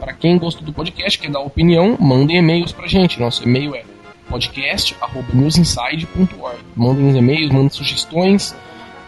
[0.00, 3.20] para quem gostou do podcast, quer dar opinião, mandem e-mails pra gente.
[3.20, 3.84] Nosso e-mail é
[4.28, 6.56] podcast@newsinside.org.
[6.74, 8.56] Mandem e-mails, mandem sugestões,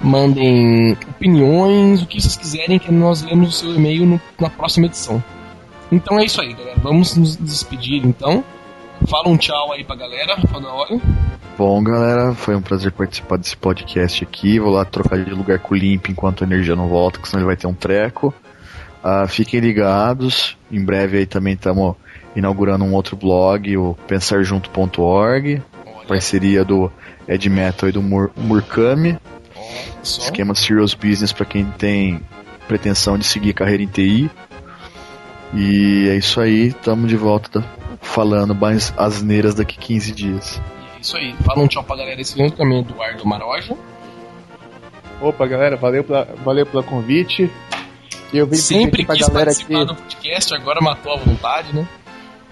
[0.00, 5.24] mandem opiniões, o que vocês quiserem, que nós lemos o seu e-mail na próxima edição.
[5.90, 6.78] Então é isso aí, galera.
[6.82, 8.44] Vamos nos despedir então.
[9.08, 11.00] Fala um tchau aí pra galera, Rafa da hora.
[11.58, 14.58] Bom, galera, foi um prazer participar desse podcast aqui.
[14.58, 17.40] Vou lá trocar de lugar com o Limp enquanto a energia não volta, porque senão
[17.40, 18.32] ele vai ter um treco.
[19.04, 20.56] Uh, fiquem ligados.
[20.70, 21.96] Em breve aí também estamos
[22.36, 25.62] inaugurando um outro blog, o pensarjunto.org.
[26.06, 26.90] Parceria do
[27.26, 29.18] Ed Metal e do Mur Murkami.
[30.02, 32.20] Esquema Serious Business para quem tem
[32.66, 34.30] pretensão de seguir carreira em TI.
[35.54, 37.64] E é isso aí, estamos de volta
[38.00, 40.60] falando mais asneiras daqui 15 dias.
[40.96, 42.20] É isso aí, fala um tchau pra galera.
[42.20, 43.76] Esse é também Eduardo Maroja.
[45.20, 46.04] Opa, galera, valeu
[46.44, 47.50] valeu pelo convite.
[48.32, 51.86] Eu vim Sempre pra quis galera participar do podcast, agora matou a vontade, né?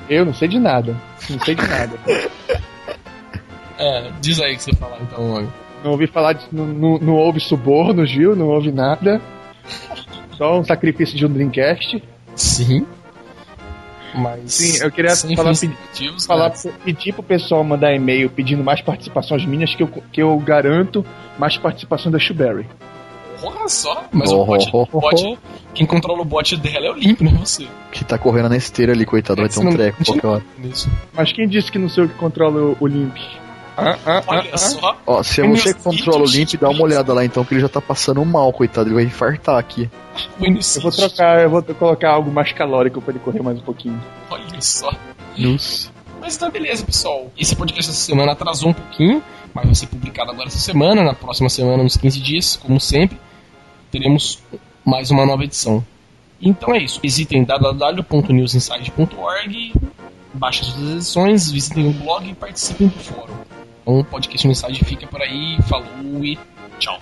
[0.08, 0.94] Eu não sei de nada.
[1.28, 1.98] Não sei de nada.
[3.78, 5.52] é, diz aí o que você falar então, homem.
[5.82, 6.44] Não ouvi falar de.
[6.52, 9.20] Não, não, não houve suborno, Gil, não houve nada.
[10.36, 12.02] Só um sacrifício de um Dreamcast.
[12.36, 12.86] Sim.
[14.14, 14.52] Mas.
[14.52, 16.72] Sim, eu queria falar, pedir, falar né?
[16.84, 21.04] pedir pro pessoal mandar e-mail pedindo mais participações minhas, que eu, que eu garanto
[21.38, 22.66] mais participação da Shuberry.
[23.40, 25.38] Porra só, mas oh, o bot, oh, oh, bot
[25.72, 27.66] quem controla o bot dela é o Limp, não é você.
[27.92, 30.44] Que tá correndo na esteira ali, coitado, é, vai ter um treco qualquer hora.
[31.14, 33.16] Mas quem disse que não sei o que controla o, o Limp?
[33.76, 34.96] Ah, ah, Olha ah, só.
[35.06, 37.60] Ó, se é você que controla o Limp, dá uma olhada lá então, que ele
[37.60, 39.88] já tá passando mal, coitado, ele vai infartar aqui.
[40.40, 44.00] Eu vou trocar, eu vou colocar algo mais calórico pra ele correr mais um pouquinho.
[44.28, 44.92] Olha só.
[45.38, 45.88] Nossa.
[46.20, 47.30] Mas tá beleza, pessoal.
[47.38, 49.22] Esse podcast essa semana atrasou um pouquinho,
[49.54, 53.16] mas vai ser publicado agora essa semana, na próxima semana, nos 15 dias, como sempre
[53.90, 54.42] teremos
[54.84, 55.84] mais uma nova edição.
[56.40, 56.98] Então é isso.
[57.00, 59.74] Visitem www.newsinside.org,
[60.32, 63.34] baixem suas edições, visitem o blog e participem do fórum.
[63.82, 65.58] Então o podcast Inside fica por aí.
[65.68, 66.38] Falou e
[66.78, 66.98] tchau.